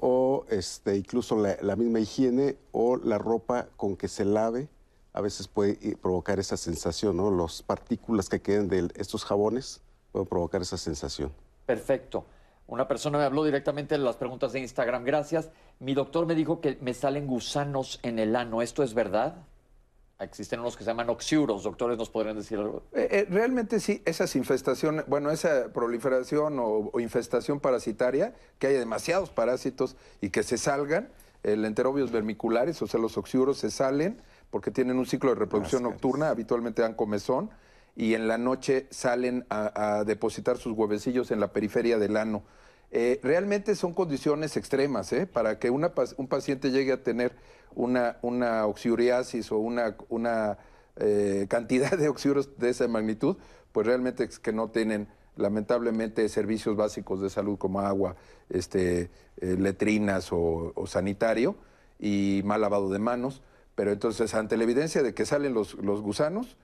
[0.00, 4.68] o este, incluso la, la misma higiene o la ropa con que se lave,
[5.12, 7.30] a veces puede eh, provocar esa sensación, ¿no?
[7.30, 9.80] Las partículas que queden de estos jabones
[10.12, 11.32] pueden provocar esa sensación.
[11.64, 12.26] Perfecto.
[12.66, 15.04] Una persona me habló directamente de las preguntas de Instagram.
[15.04, 15.50] Gracias.
[15.78, 18.60] Mi doctor me dijo que me salen gusanos en el ano.
[18.60, 19.36] ¿Esto es verdad?
[20.18, 21.62] Existen unos que se llaman oxiuros.
[21.62, 22.84] Doctores, ¿nos podrían decir algo?
[22.92, 28.78] Eh, eh, realmente sí, esas infestaciones, bueno, esa proliferación o, o infestación parasitaria, que haya
[28.78, 31.10] demasiados parásitos y que se salgan,
[31.42, 35.82] el enterobios vermiculares, o sea, los oxiuros se salen porque tienen un ciclo de reproducción
[35.82, 37.50] nocturna, habitualmente dan comezón,
[37.94, 42.42] y en la noche salen a, a depositar sus huevecillos en la periferia del ano.
[42.90, 45.26] Eh, realmente son condiciones extremas, ¿eh?
[45.26, 47.32] Para que una, un paciente llegue a tener
[47.74, 50.58] una, una oxiuriasis o una, una
[50.96, 53.36] eh, cantidad de oxiuros de esa magnitud,
[53.72, 58.16] pues realmente es que no tienen lamentablemente servicios básicos de salud como agua,
[58.48, 61.56] este, eh, letrinas o, o sanitario
[61.98, 63.42] y mal lavado de manos.
[63.74, 66.56] Pero entonces, ante la evidencia de que salen los, los gusanos,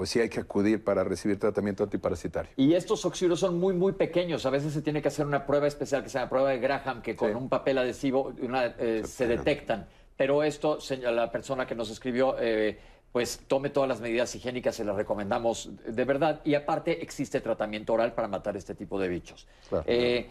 [0.00, 2.50] pues sí hay que acudir para recibir tratamiento antiparasitario.
[2.56, 4.46] Y estos oxiuros son muy, muy pequeños.
[4.46, 7.02] A veces se tiene que hacer una prueba especial que se llama prueba de Graham,
[7.02, 7.34] que con Sí.
[7.34, 9.88] un papel adhesivo una, eh, se detectan.
[10.16, 12.78] Pero esto, la persona que nos escribió, eh,
[13.12, 16.40] pues tome todas las medidas higiénicas, se las recomendamos de verdad.
[16.44, 19.46] Y aparte existe tratamiento oral para matar este tipo de bichos.
[19.68, 19.84] Claro.
[19.86, 20.30] Eh,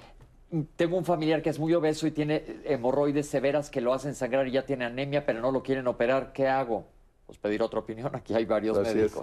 [0.77, 4.47] tengo un familiar que es muy obeso y tiene hemorroides severas que lo hacen sangrar
[4.47, 6.33] y ya tiene anemia, pero no lo quieren operar.
[6.33, 6.87] ¿Qué hago?
[7.27, 8.09] Pues pedir otra opinión.
[8.15, 9.13] Aquí hay varios Así es.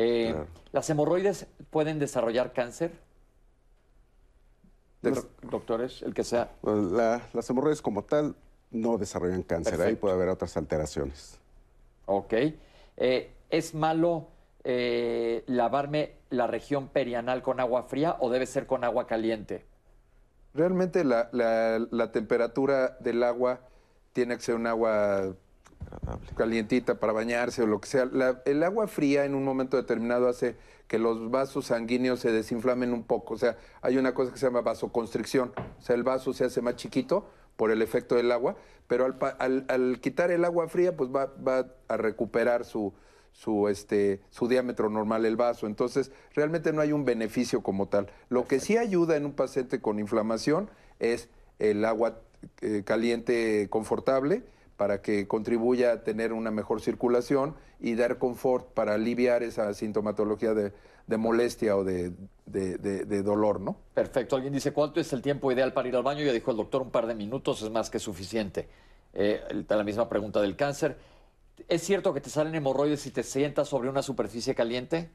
[0.00, 0.46] Eh, Claro.
[0.72, 2.92] ¿Las hemorroides pueden desarrollar cáncer?
[5.02, 6.50] Des- Doctores, el que sea.
[6.62, 8.36] La- las hemorroides como tal
[8.70, 11.38] no desarrollan cáncer, ahí puede haber otras alteraciones.
[12.06, 12.32] Ok.
[12.96, 14.28] Eh, ¿Es malo
[14.64, 19.64] eh, lavarme la región perianal con agua fría o debe ser con agua caliente?
[20.52, 23.60] Realmente la, la- la temperatura del agua
[24.12, 25.34] tiene que ser un agua
[25.80, 26.26] Agradable.
[26.36, 28.04] calientita para bañarse o lo que sea.
[28.06, 30.56] La- el agua fría en un momento determinado hace
[30.86, 33.34] que los vasos sanguíneos se desinflamen un poco.
[33.34, 35.52] O sea, hay una cosa que se llama vasoconstricción.
[35.78, 37.26] O sea, el vaso se hace más chiquito
[37.56, 38.56] por el efecto del agua,
[38.86, 42.92] pero al, al- al quitar el agua fría, pues va, va a recuperar su,
[43.32, 45.66] su, este, su diámetro normal el vaso.
[45.66, 48.08] Entonces, realmente no hay un beneficio como tal.
[48.28, 51.28] Lo que sí ayuda en un paciente con inflamación es
[51.58, 52.20] el agua
[52.62, 54.44] eh, caliente confortable
[54.78, 60.54] para que contribuya a tener una mejor circulación y dar confort para aliviar esa sintomatología
[60.54, 60.72] de,
[61.06, 62.12] de molestia o de,
[62.46, 63.76] de- de- de dolor, ¿no?
[63.92, 64.36] Perfecto.
[64.36, 66.24] Alguien dice, ¿cuánto es el tiempo ideal para ir al baño?
[66.24, 68.68] Ya dijo el doctor, un par de minutos es más que suficiente.
[69.14, 70.96] Eh, la misma pregunta del cáncer.
[71.66, 75.10] ¿Es cierto que te salen hemorroides si te sientas sobre una superficie caliente?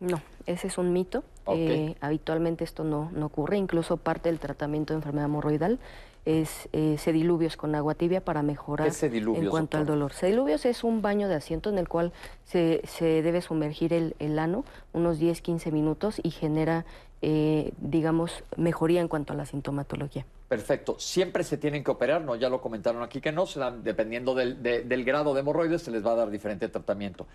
[0.00, 1.22] No, ese es un mito.
[1.48, 3.58] Eh, habitualmente esto no, no ocurre.
[3.58, 5.78] Incluso parte del tratamiento de enfermedad hemorroidal
[6.24, 10.12] es eh, sediluvios con agua tibia para mejorar ¿Qué sediluvios, en cuanto al dolor.
[10.12, 12.12] Sediluvios es un baño de asiento en el cual
[12.44, 16.84] se, se debe sumergir el, el ano unos 10-15 minutos y genera,
[17.22, 20.24] eh, digamos, mejoría en cuanto a la sintomatología.
[20.48, 20.96] Perfecto.
[20.98, 24.34] Siempre se tienen que operar, no, ya lo comentaron aquí que no, se dan, dependiendo
[24.34, 27.26] del, de- del grado de hemorroides, se les va a dar diferente tratamiento.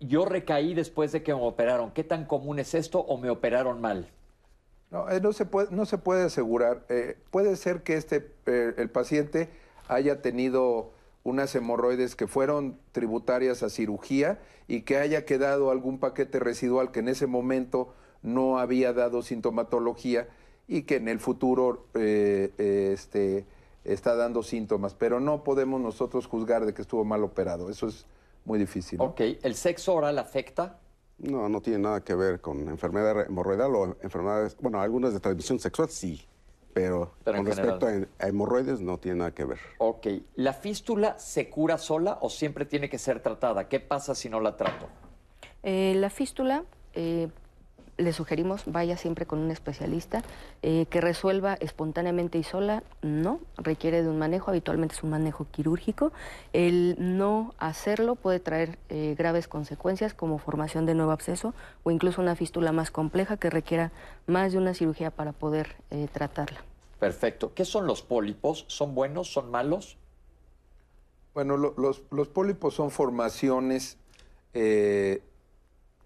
[0.00, 1.92] Yo recaí después de que me operaron.
[1.92, 4.08] ¿Qué tan común es esto o me operaron mal?
[4.92, 6.84] No, eh, no, se puede, no se puede asegurar.
[6.90, 9.48] Eh, puede ser que este, eh, el paciente
[9.88, 10.90] haya tenido
[11.24, 14.38] unas hemorroides que fueron tributarias a cirugía
[14.68, 20.28] y que haya quedado algún paquete residual que en ese momento no había dado sintomatología
[20.68, 23.46] y que en el futuro este,
[23.84, 24.94] está dando síntomas.
[24.94, 27.70] Pero no podemos nosotros juzgar de que estuvo mal operado.
[27.70, 28.06] Eso es
[28.44, 29.00] muy difícil.
[29.00, 30.81] Ok, ¿el sexo oral afecta?
[31.18, 35.60] No, no tiene nada que ver con enfermedad hemorroidal o enfermedades, bueno, algunas de transmisión
[35.60, 36.26] sexual sí,
[36.72, 38.08] pero, con respecto general.
[38.18, 39.58] a hemorroides no tiene nada que ver.
[39.78, 40.06] Ok,
[40.36, 43.68] ¿la fístula se cura sola o siempre tiene que ser tratada?
[43.68, 44.88] ¿Qué pasa si no la trato?
[45.62, 46.64] Eh, la fístula,
[46.94, 47.28] eh,
[47.98, 50.22] le sugerimos vaya siempre con un especialista
[50.62, 55.46] eh, que resuelva espontáneamente y sola, no, requiere de un manejo, habitualmente es un manejo
[55.50, 56.12] quirúrgico.
[56.52, 61.54] El no hacerlo puede traer eh, graves consecuencias como formación de nuevo absceso
[61.84, 63.92] o incluso una fístula más compleja que requiera
[64.26, 66.62] más de una cirugía para poder eh, tratarla.
[66.98, 67.52] Perfecto.
[67.54, 68.64] ¿Qué son los pólipos?
[68.68, 69.32] ¿Son buenos?
[69.32, 69.96] ¿Son malos?
[71.34, 73.96] Bueno, lo- los, los pólipos son formaciones
[74.54, 75.22] eh,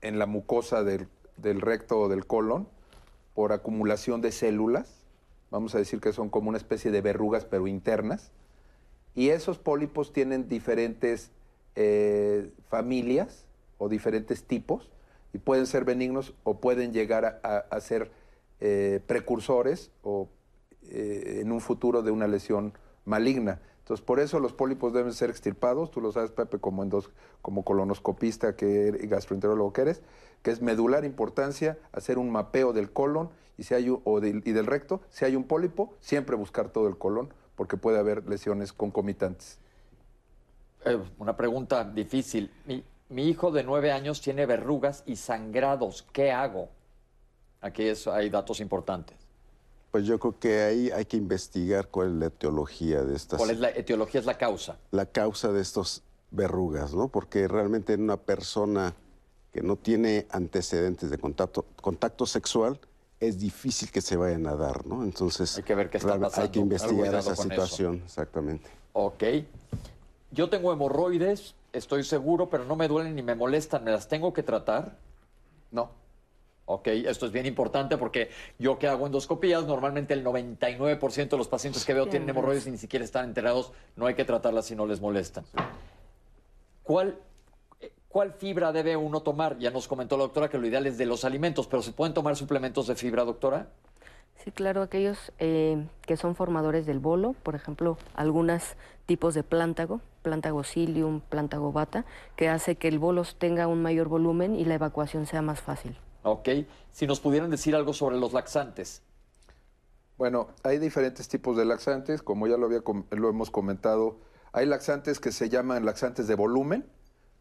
[0.00, 2.68] en la mucosa del, del recto o del colon
[3.34, 5.04] por acumulación de células.
[5.50, 8.32] Vamos a decir que son como una especie de verrugas, pero internas.
[9.14, 11.30] Y esos pólipos tienen diferentes
[11.74, 13.46] eh, familias
[13.78, 14.90] o diferentes tipos
[15.32, 18.10] y pueden ser benignos o pueden llegar a, ser
[18.60, 20.28] eh, precursores o
[20.88, 22.72] eh, en un futuro de una lesión
[23.04, 23.60] maligna.
[23.86, 25.92] Entonces, por eso los pólipos deben ser extirpados.
[25.92, 27.08] Tú lo sabes, Pepe, como, endos-
[27.40, 30.02] como colonoscopista que eres- y gastroenterólogo que eres,
[30.42, 34.50] que es medular importancia hacer un mapeo del colon y, si hay o del- y
[34.50, 35.02] del recto.
[35.10, 39.60] Si hay un pólipo, siempre buscar todo el colon porque puede haber lesiones concomitantes.
[40.84, 42.50] Eh, una pregunta difícil.
[42.66, 46.04] Mi, mi hijo de nueve años tiene verrugas y sangrados.
[46.12, 46.70] ¿Qué hago?
[47.60, 49.16] Aquí hay datos importantes.
[49.96, 53.48] Pues yo creo que ahí hay que investigar cuál es la etiología de estas, ¿Cuál
[53.48, 54.20] es la etiología?
[54.20, 54.76] Es la causa.
[54.90, 57.08] la causa de estos verrugas, ¿no?
[57.08, 58.94] Porque realmente en una persona
[59.54, 62.78] que no tiene antecedentes de contacto, contacto sexual,
[63.20, 65.02] es difícil que se vayan a dar, ¿no?
[65.02, 66.44] Entonces Hay que ver qué está pasando.
[66.44, 67.42] Hay que investigar esa eso.
[67.44, 68.68] situación, exactamente.
[68.92, 69.24] Ok.
[70.30, 73.82] Yo tengo hemorroides, estoy seguro, pero no me duelen ni me molestan.
[73.82, 74.98] ¿Me las tengo que tratar?
[75.70, 75.88] No.
[76.68, 81.46] Ok, esto es bien importante porque yo que hago endoscopías, normalmente el 99% de los
[81.46, 83.72] pacientes que veo tienen hemorroides y ni siquiera están enterados.
[83.94, 85.44] No hay que tratarlas si no les molestan.
[86.82, 87.18] ¿Cuál,
[87.80, 89.58] eh, ¿Cuál fibra debe uno tomar?
[89.58, 92.14] Ya nos comentó la doctora que lo ideal es de los alimentos, pero ¿se pueden
[92.14, 93.68] tomar suplementos de fibra, doctora?
[94.42, 98.74] Sí, claro, aquellos eh, que son formadores del bolo, por ejemplo, algunos
[99.06, 104.08] tipos de plántago, plántago psyllium, plántago bata, que hace que el bolo tenga un mayor
[104.08, 105.96] volumen y la evacuación sea más fácil.
[106.26, 106.48] Ok.
[106.90, 109.00] Si nos pudieran decir algo sobre los laxantes.
[110.18, 114.16] Bueno, hay diferentes tipos de laxantes, como ya lo, había, lo hemos comentado.
[114.52, 116.84] Hay laxantes que se llaman laxantes de volumen,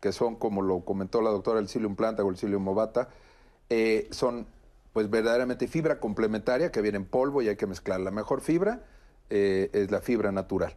[0.02, 3.10] que son, como lo comentó la doctora, el psyllium plántago, el psyllium ovata.
[3.72, 4.46] Eh, son,
[4.94, 8.02] pues, verdaderamente fibra complementaria que viene en polvo y hay que mezclar.
[8.02, 8.84] La mejor fibra
[9.32, 10.76] eh, es la fibra natural.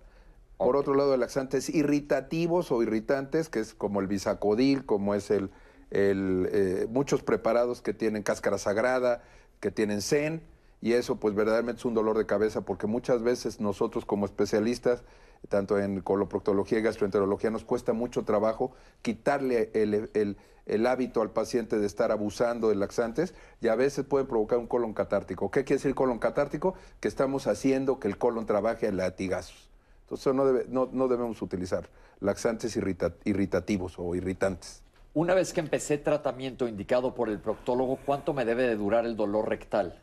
[0.57, 5.51] Por otro lado, laxantes irritativos o irritantes, que es como el bisacodil, como es el,
[5.91, 9.23] el, eh, muchos preparados que tienen cáscara sagrada,
[9.61, 10.43] que tienen zen,
[10.81, 15.03] y eso pues verdaderamente es un dolor de cabeza porque muchas veces nosotros como especialistas,
[15.49, 20.37] tanto en coloproctología y gastroenterología, nos cuesta mucho trabajo quitarle el, el-
[20.87, 24.93] hábito al paciente de estar abusando de laxantes y a veces pueden provocar un colon
[24.93, 25.51] catártico.
[25.51, 26.75] ¿Qué quiere decir colon catártico?
[27.01, 29.71] Que estamos haciendo que el colon trabaje a latigazos.
[30.03, 31.89] Entonces no, debe- no, no debemos utilizar
[32.21, 34.83] laxantes irrita- irritativos o irritantes.
[35.15, 39.17] Una vez que empecé tratamiento indicado por el proctólogo, ¿cuánto me debe de durar el
[39.17, 40.01] dolor rectal?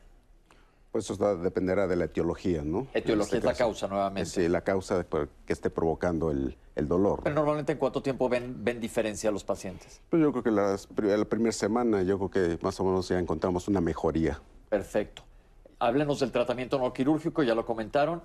[0.91, 2.87] Pues eso dependerá de la etiología, ¿no?
[2.93, 3.63] Etiología este es la caso.
[3.65, 4.29] causa, nuevamente.
[4.29, 5.05] Sí, la causa
[5.45, 7.21] que esté provocando el, el dolor.
[7.23, 10.01] Pero normalmente, ¿en cuánto tiempo ven, ven diferencia los pacientes?
[10.09, 13.19] Pues yo creo que las la primera semana, yo creo que más o menos ya
[13.19, 14.39] encontramos una mejoría.
[14.69, 15.23] Perfecto.
[15.79, 18.23] Háblenos del tratamiento no quirúrgico, ya lo comentaron.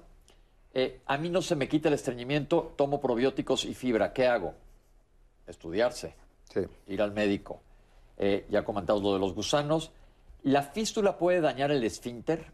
[0.73, 4.13] Eh, a mí no se me quita el estreñimiento, tomo probióticos y fibra.
[4.13, 4.55] ¿Qué hago?
[5.49, 6.15] Estudiarse,
[6.53, 6.61] Sí.
[6.89, 7.61] ir al médico.
[8.19, 9.93] Eh, ya comentamos lo de los gusanos.
[10.43, 12.47] ¿La fístula puede dañar el esfínter?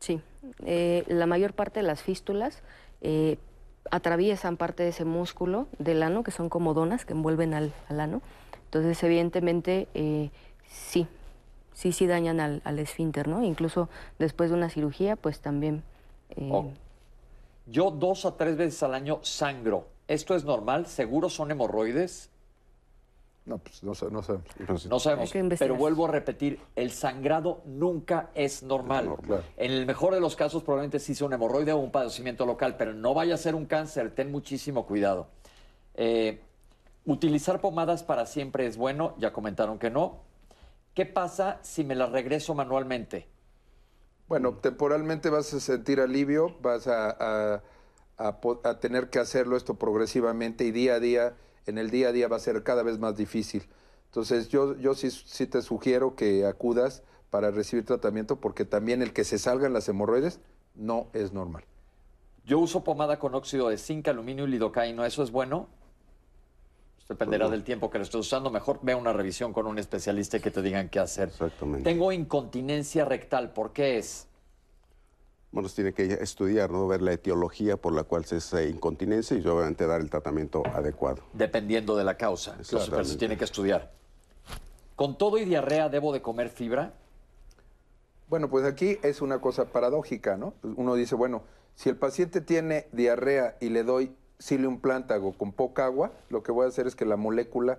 [0.00, 0.20] Sí,
[0.64, 2.62] eh, la mayor parte de las fístulas
[3.00, 3.38] eh,
[3.90, 8.00] atraviesan parte de ese músculo del ano, que son como donas que envuelven al, al
[8.00, 8.22] ano.
[8.64, 10.30] Entonces, evidentemente, eh,
[10.66, 11.06] sí,
[11.72, 13.44] sí, sí dañan al, al esfínter, ¿no?
[13.44, 13.88] Incluso
[14.18, 15.82] después de una cirugía, pues también.
[16.30, 16.70] eh, Oh.
[17.66, 19.86] Yo dos a tres veces al año sangro.
[20.08, 20.86] ¿Esto es normal?
[20.86, 22.28] ¿Seguro son hemorroides?
[23.44, 24.86] No, pues no, no sabemos.
[24.88, 25.32] No sabemos.
[25.58, 29.12] Pero vuelvo a repetir, el sangrado nunca es normal.
[29.26, 29.42] Claro.
[29.56, 32.76] En el mejor de los casos probablemente sí sea un hemorroide o un padecimiento local,
[32.76, 34.14] pero no vaya a ser un cáncer.
[34.14, 35.26] Ten muchísimo cuidado.
[35.94, 36.40] Eh,
[37.04, 39.14] utilizar pomadas para siempre es bueno.
[39.18, 40.20] Ya comentaron que no.
[40.94, 43.26] ¿Qué pasa si me las regreso manualmente?
[44.28, 47.62] Bueno, temporalmente vas a sentir alivio, vas a, a-
[48.18, 51.34] a tener que hacerlo esto progresivamente y día a día,
[51.66, 53.64] en el día a día va a ser cada vez más difícil.
[54.06, 59.12] Entonces yo, yo sí, sí te sugiero que acudas para recibir tratamiento porque también el
[59.12, 60.40] que se salgan las hemorroides
[60.74, 61.64] no es normal.
[62.44, 65.06] Yo uso pomada con óxido de zinc, aluminio y lidocaína.
[65.06, 65.68] ¿Eso es bueno?
[66.96, 68.50] Pues dependerá del tiempo que lo estés usando.
[68.50, 71.28] Mejor ve una revisión con un especialista y que te digan qué hacer.
[71.28, 71.84] Exactamente.
[71.84, 73.52] Tengo incontinencia rectal.
[73.52, 74.26] ¿Por qué es?
[75.52, 76.88] Bueno, se tiene que estudiar, ¿no?
[76.88, 81.22] Ver la etiología por la cual se hace incontinencia y obviamente dar el tratamiento adecuado.
[81.34, 82.56] Dependiendo de la causa.
[82.70, 83.92] Pero se tiene que estudiar.
[84.96, 86.94] ¿Con todo y diarrea debo de comer fibra?
[88.28, 90.54] Bueno, pues aquí es una cosa paradójica, ¿no?
[90.62, 91.42] Uno dice, bueno,
[91.74, 96.50] si el paciente tiene diarrea y le doy psyllium plántago con poca agua, lo que
[96.50, 97.78] voy a hacer es que la molécula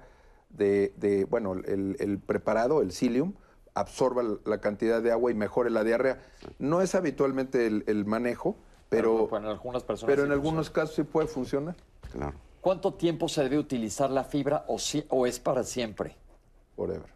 [0.51, 3.33] de, de, bueno, el, el preparado, el psyllium,
[3.75, 6.21] absorba la cantidad de agua y mejore la diarrea.
[6.59, 8.55] No es habitualmente el, el manejo,
[8.89, 11.75] pero, Pero en algunas personas pero sí en algunos casos sí puede funcionar.
[12.11, 12.37] Claro.
[12.61, 16.15] ¿Cuánto tiempo se debe utilizar la fibra o, si- o es para siempre?
[16.75, 17.11] Forever.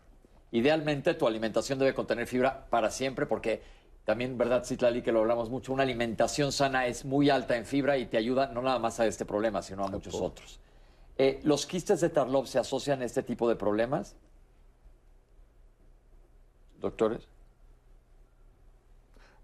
[0.51, 3.61] Idealmente tu alimentación debe contener fibra para siempre porque
[4.05, 5.73] también, ¿verdad, Citlali, que lo hablamos mucho?
[5.73, 9.05] Una alimentación sana es muy alta en fibra y te ayuda no nada más a
[9.05, 10.59] este problema, sino a muchos otros.
[11.17, 14.15] Eh, ¿Los quistes de Tarlov se asocian a este tipo de problemas?
[16.81, 17.27] Doctores.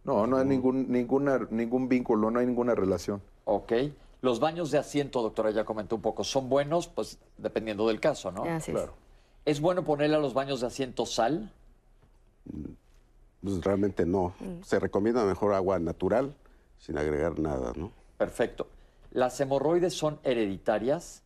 [0.04, 3.22] No, no hay ningún, ninguna, ningún vínculo, no hay ninguna relación.
[3.46, 3.74] Ok.
[4.22, 6.88] Los baños de asiento, doctora, ya comentó un poco, ¿son buenos?
[6.88, 8.44] Pues dependiendo del caso, ¿no?
[8.44, 8.78] así es.
[8.78, 8.94] Claro.
[9.46, 11.52] ¿Es bueno ponerle a los baños de asiento sal?
[13.42, 14.34] Pues realmente no.
[14.64, 16.34] Se recomienda mejor agua natural
[16.78, 17.92] sin agregar nada, ¿no?
[18.18, 18.68] Perfecto.
[19.12, 21.22] ¿Las hemorroides son hereditarias?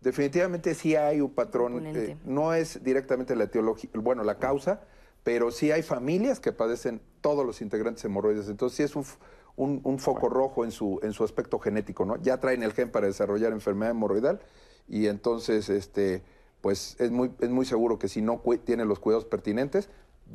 [0.00, 4.82] Definitivamente sí hay un patrón, eh, no es directamente la etiología, bueno, la causa,
[5.26, 8.48] pero sí hay familias que padecen todos los integrantes hemorroides.
[8.48, 9.18] Entonces sí es un, f-
[9.56, 12.14] un- un foco rojo en su, en su aspecto genético, ¿no?
[12.22, 14.38] Ya traen el gen para desarrollar enfermedad hemorroidal
[14.86, 16.22] y entonces, este,
[16.60, 19.88] pues es muy, es muy seguro que si no tiene los cuidados pertinentes,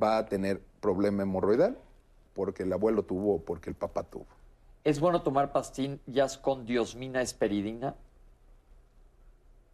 [0.04, 1.78] va a tener problema hemorroidal
[2.34, 4.26] porque el abuelo tuvo o porque el papá tuvo.
[4.84, 7.96] ¿Es bueno tomar pastillas con diosmina esperidina?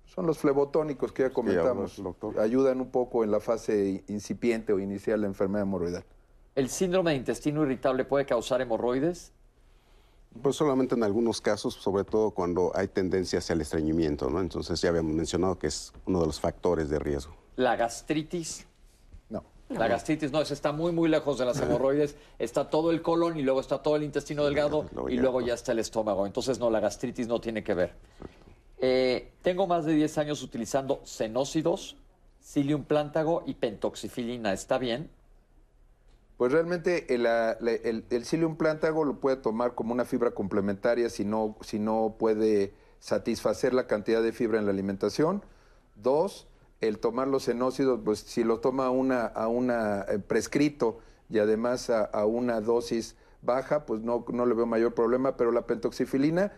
[0.08, 2.00] Son los flebotónicos que ya comentamos.
[2.00, 2.38] hablas.
[2.40, 6.04] Ayudan un poco en la fase incipiente o inicial de la enfermedad hemorroidal.
[6.56, 9.32] ¿El síndrome de intestino irritable puede causar hemorroides?
[10.42, 14.40] Pues solamente en algunos casos, sobre todo cuando hay tendencia hacia el estreñimiento, ¿no?
[14.40, 17.36] Entonces ya habíamos mencionado que es uno de los factores de riesgo.
[17.56, 18.66] ¿La gastritis?
[19.30, 19.44] No.
[19.70, 22.16] La gastritis no, esa está muy, muy lejos de las hemorroides.
[22.40, 25.48] Está todo el colon y luego está todo el intestino delgado luego y luego ¿no?
[25.48, 26.26] ya está el estómago.
[26.26, 27.94] Entonces, no, la gastritis no tiene que ver.
[28.80, 31.98] Eh, tengo más de 10 años utilizando cenócidos,
[32.42, 34.54] psyllium plántago y pentoxifilina.
[34.54, 35.10] ¿Está bien?
[36.38, 41.10] Pues realmente el, la- el, el psyllium plántago lo puede tomar como una fibra complementaria
[41.10, 45.44] si no, si no puede satisfacer la cantidad de fibra en la alimentación.
[45.96, 46.48] Dos,
[46.82, 51.00] el tomar los cenócidos, pues si lo toma una, a una eh, prescrito
[51.30, 55.52] y además a, a una dosis baja, pues no, no le veo mayor problema, pero
[55.52, 56.52] la pentoxifilina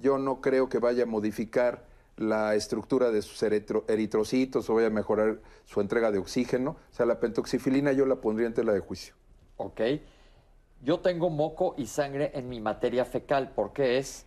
[0.00, 1.84] yo no creo que vaya a modificar
[2.16, 6.76] la estructura de sus eritro- eritrocitos o vaya a mejorar su entrega de oxígeno.
[6.90, 9.14] O sea, la pentoxifilina yo la pondría en tela de juicio.
[9.58, 9.80] Ok.
[10.82, 13.50] Yo tengo moco y sangre en mi materia fecal.
[13.50, 14.24] ¿Por qué es?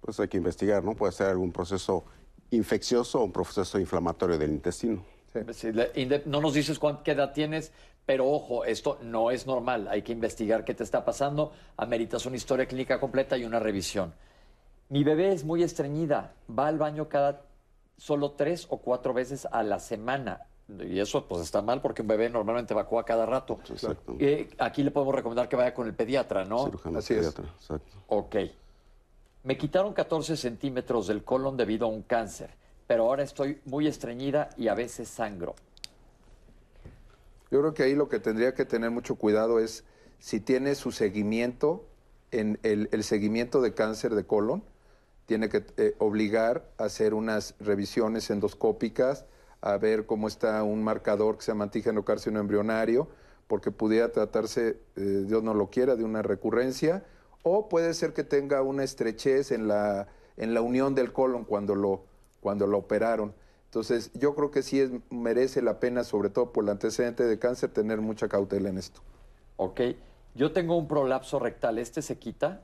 [0.00, 0.94] Pues hay que investigar, ¿no?
[0.94, 2.04] Puede ser algún proceso
[2.50, 5.02] infeccioso o un proceso inflamatorio del intestino.
[6.26, 7.72] No nos dices cuán- qué edad tienes,
[8.06, 9.88] pero ojo, esto no es normal.
[9.88, 11.52] Hay que investigar qué te está pasando.
[11.76, 14.12] Ameritas una historia clínica completa y una revisión.
[14.90, 16.34] Mi bebé es muy estreñida.
[16.50, 17.42] Va al baño cada
[17.96, 20.42] solo tres o cuatro veces a la semana.
[20.68, 23.58] Y eso pues está mal porque un bebé normalmente evacúa cada rato.
[23.68, 24.16] Exacto.
[24.18, 26.64] Eh, aquí le podemos recomendar que vaya con el pediatra, ¿no?
[26.64, 27.20] Cirujano Así es.
[27.20, 27.96] pediatra, exacto.
[28.08, 28.36] Ok.
[29.42, 32.50] Me quitaron 14 centímetros del colon debido a un cáncer.
[32.86, 35.54] pero ahora estoy muy estreñida y a veces sangro.
[37.54, 39.84] Yo creo que ahí lo que tendría que tener mucho cuidado es
[40.18, 41.86] si tiene su seguimiento,
[42.32, 44.64] en el, seguimiento de cáncer de colon,
[45.26, 49.24] tiene que eh, obligar a hacer unas revisiones endoscópicas,
[49.60, 53.06] a ver cómo está un marcador que se llama antígeno carcino embrionario,
[53.46, 57.04] porque pudiera tratarse, eh, Dios no lo quiera, de una recurrencia,
[57.44, 61.76] o puede ser que tenga una estrechez en la, en la unión del colon cuando
[61.76, 62.02] lo,
[62.40, 63.32] cuando lo operaron.
[63.74, 67.40] Entonces, yo creo que sí es, merece la pena, sobre todo por el antecedente de
[67.40, 69.00] cáncer, tener mucha cautela en esto.
[69.56, 69.80] Ok.
[70.36, 71.78] Yo tengo un prolapso rectal.
[71.78, 72.62] ¿Este se quita?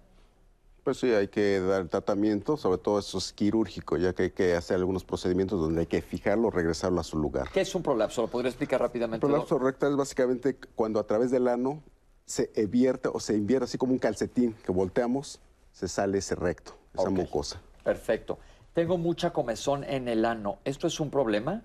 [0.84, 4.54] Pues sí, hay que dar tratamiento, sobre todo eso es quirúrgico, ya que hay que
[4.54, 7.48] hacer algunos procedimientos donde hay que fijarlo, regresarlo a su lugar.
[7.52, 8.22] ¿Qué es un prolapso?
[8.22, 9.26] ¿Lo podría explicar rápidamente?
[9.26, 11.82] El prolapso rectal es básicamente cuando a través del ano
[12.24, 15.40] se evierte o se invierte así como un calcetín que volteamos,
[15.72, 17.10] se sale ese recto, esa Ok.
[17.10, 17.60] mucosa.
[17.82, 18.38] Perfecto.
[18.74, 20.58] Tengo mucha comezón en el ano.
[20.64, 21.62] ¿Esto es un problema?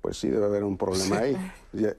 [0.00, 1.36] Pues sí, debe haber un problema ahí.
[1.72, 1.94] Ya-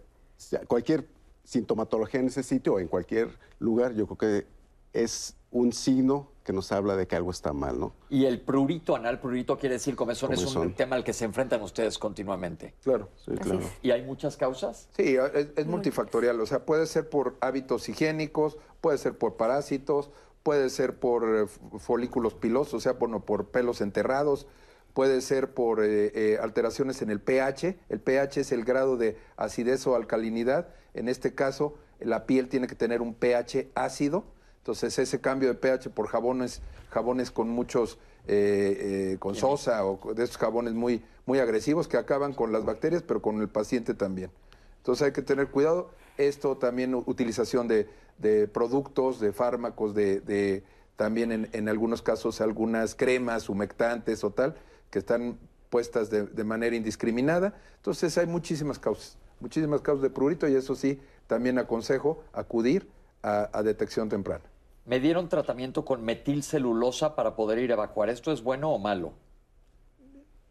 [0.50, 1.08] ya cualquier
[1.46, 3.30] sintomatología en ese sitio o en cualquier
[3.60, 4.48] lugar, yo creo que
[4.92, 7.94] es un signo que nos habla de que algo está mal, ¿no?
[8.10, 11.62] Y el prurito anal, prurito quiere decir comezón, es un tema al que se enfrentan
[11.62, 12.74] ustedes continuamente.
[12.84, 13.10] Claro.
[13.16, 13.60] Sí, Así claro.
[13.60, 13.72] es.
[13.82, 14.90] ¿Y hay muchas causas?
[14.98, 20.10] Sí, es, es multifactorial, o sea, puede ser por hábitos higiénicos, puede ser por parásitos,
[20.44, 21.48] puede ser por eh,
[21.80, 24.46] folículos pilosos, o sea, por, por pelos enterrados,
[24.94, 27.78] puede ser por eh, eh, alteraciones en el pH.
[27.90, 30.70] El pH es el grado de acidez o alcalinidad.
[30.94, 34.26] En este caso, la piel tiene que tener un pH ácido.
[34.60, 36.62] Entonces, ese cambio de pH por jabones,
[36.92, 37.98] jabones con muchos,
[38.28, 43.02] eh, con sosa o de esos jabones muy, muy agresivos que acaban con las bacterias,
[43.02, 44.32] pero con el paciente también.
[44.78, 45.90] Entonces hay que tener cuidado.
[46.18, 50.64] Esto también utilización de, de productos, de fármacos, de, de
[50.96, 54.56] también en, en algunos casos algunas cremas humectantes o tal,
[54.90, 57.56] que están puestas de, de manera indiscriminada.
[57.78, 62.88] Entonces hay muchísimas causas, muchísimas causas de prurito y eso sí, también aconsejo acudir
[63.24, 64.44] a, a detección temprana.
[64.86, 68.10] Me dieron tratamiento con metilcelulosa para poder ir a evacuar.
[68.10, 69.14] ¿Esto es bueno o malo?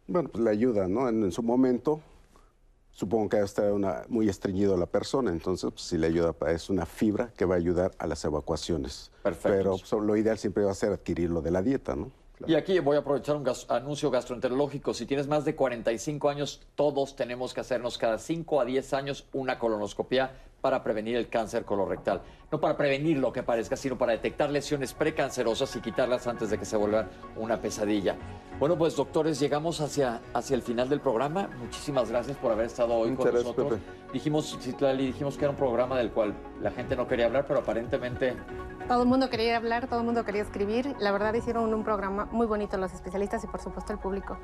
[0.07, 1.07] Bueno, pues le ayuda, ¿no?
[1.07, 2.01] En, en su momento,
[2.93, 6.85] supongo que está una, muy estreñido la persona, entonces pues, sí le ayuda, es una
[6.85, 9.11] fibra que va a ayudar a las evacuaciones.
[9.23, 9.49] Perfecto.
[9.57, 12.11] Pero pues, lo ideal siempre va a ser adquirirlo de la dieta, ¿no?
[12.45, 14.93] Y aquí voy a aprovechar un gas- anuncio gastroenterológico.
[14.93, 19.25] Si tienes más de 45 años, todos tenemos que hacernos cada 5 a 10 años
[19.33, 20.31] una colonoscopia
[20.63, 22.21] para prevenir el cáncer colorectal.
[22.49, 26.57] No para prevenir lo que parezca, sino para detectar lesiones precancerosas y quitarlas antes de
[26.57, 28.15] que se vuelvan una pesadilla.
[28.59, 31.49] Bueno, pues doctores, llegamos hacia, hacia el final del programa.
[31.59, 33.79] Muchísimas gracias por haber estado hoy Muchas con gracias, nosotros.
[33.81, 34.13] Pepe.
[34.13, 37.59] Dijimos, Citlali, dijimos que era un programa del cual la gente no quería hablar, pero
[37.59, 38.33] aparentemente
[38.87, 40.95] Todo el mundo quería hablar, todo el mundo quería escribir.
[40.99, 44.37] La verdad hicieron un programa muy bonito los especialistas y por supuesto el público.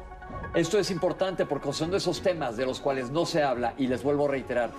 [0.54, 3.88] Esto es importante porque son de esos temas de los cuales no se habla y
[3.88, 4.72] les vuelvo a reiterar.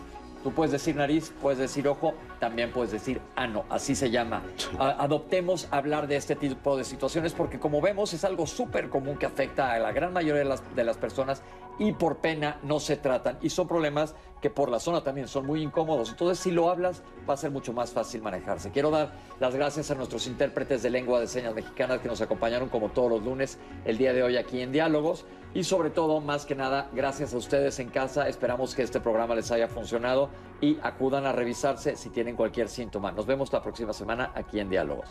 [0.43, 4.43] Tú puedes decir nariz, puedes decir ojo, también puedes decir ano, así se llama.
[4.79, 9.17] A- adoptemos hablar de este tipo de situaciones porque como vemos es algo súper común
[9.19, 11.43] que afecta a la gran mayoría de las, de las personas
[11.81, 13.39] y por pena no se tratan.
[13.41, 16.11] Y son problemas que por la zona también son muy incómodos.
[16.11, 18.71] Entonces si lo hablas va a ser mucho más fácil manejarse.
[18.71, 22.69] Quiero dar las gracias a nuestros intérpretes de lengua de señas mexicanas que nos acompañaron
[22.69, 25.25] como todos los lunes el día de hoy aquí en Diálogos.
[25.55, 28.29] Y sobre todo, más que nada, gracias a ustedes en casa.
[28.29, 30.29] Esperamos que este programa les haya funcionado
[30.61, 33.11] y acudan a revisarse si tienen cualquier síntoma.
[33.11, 35.09] Nos vemos la próxima semana aquí en Diálogos.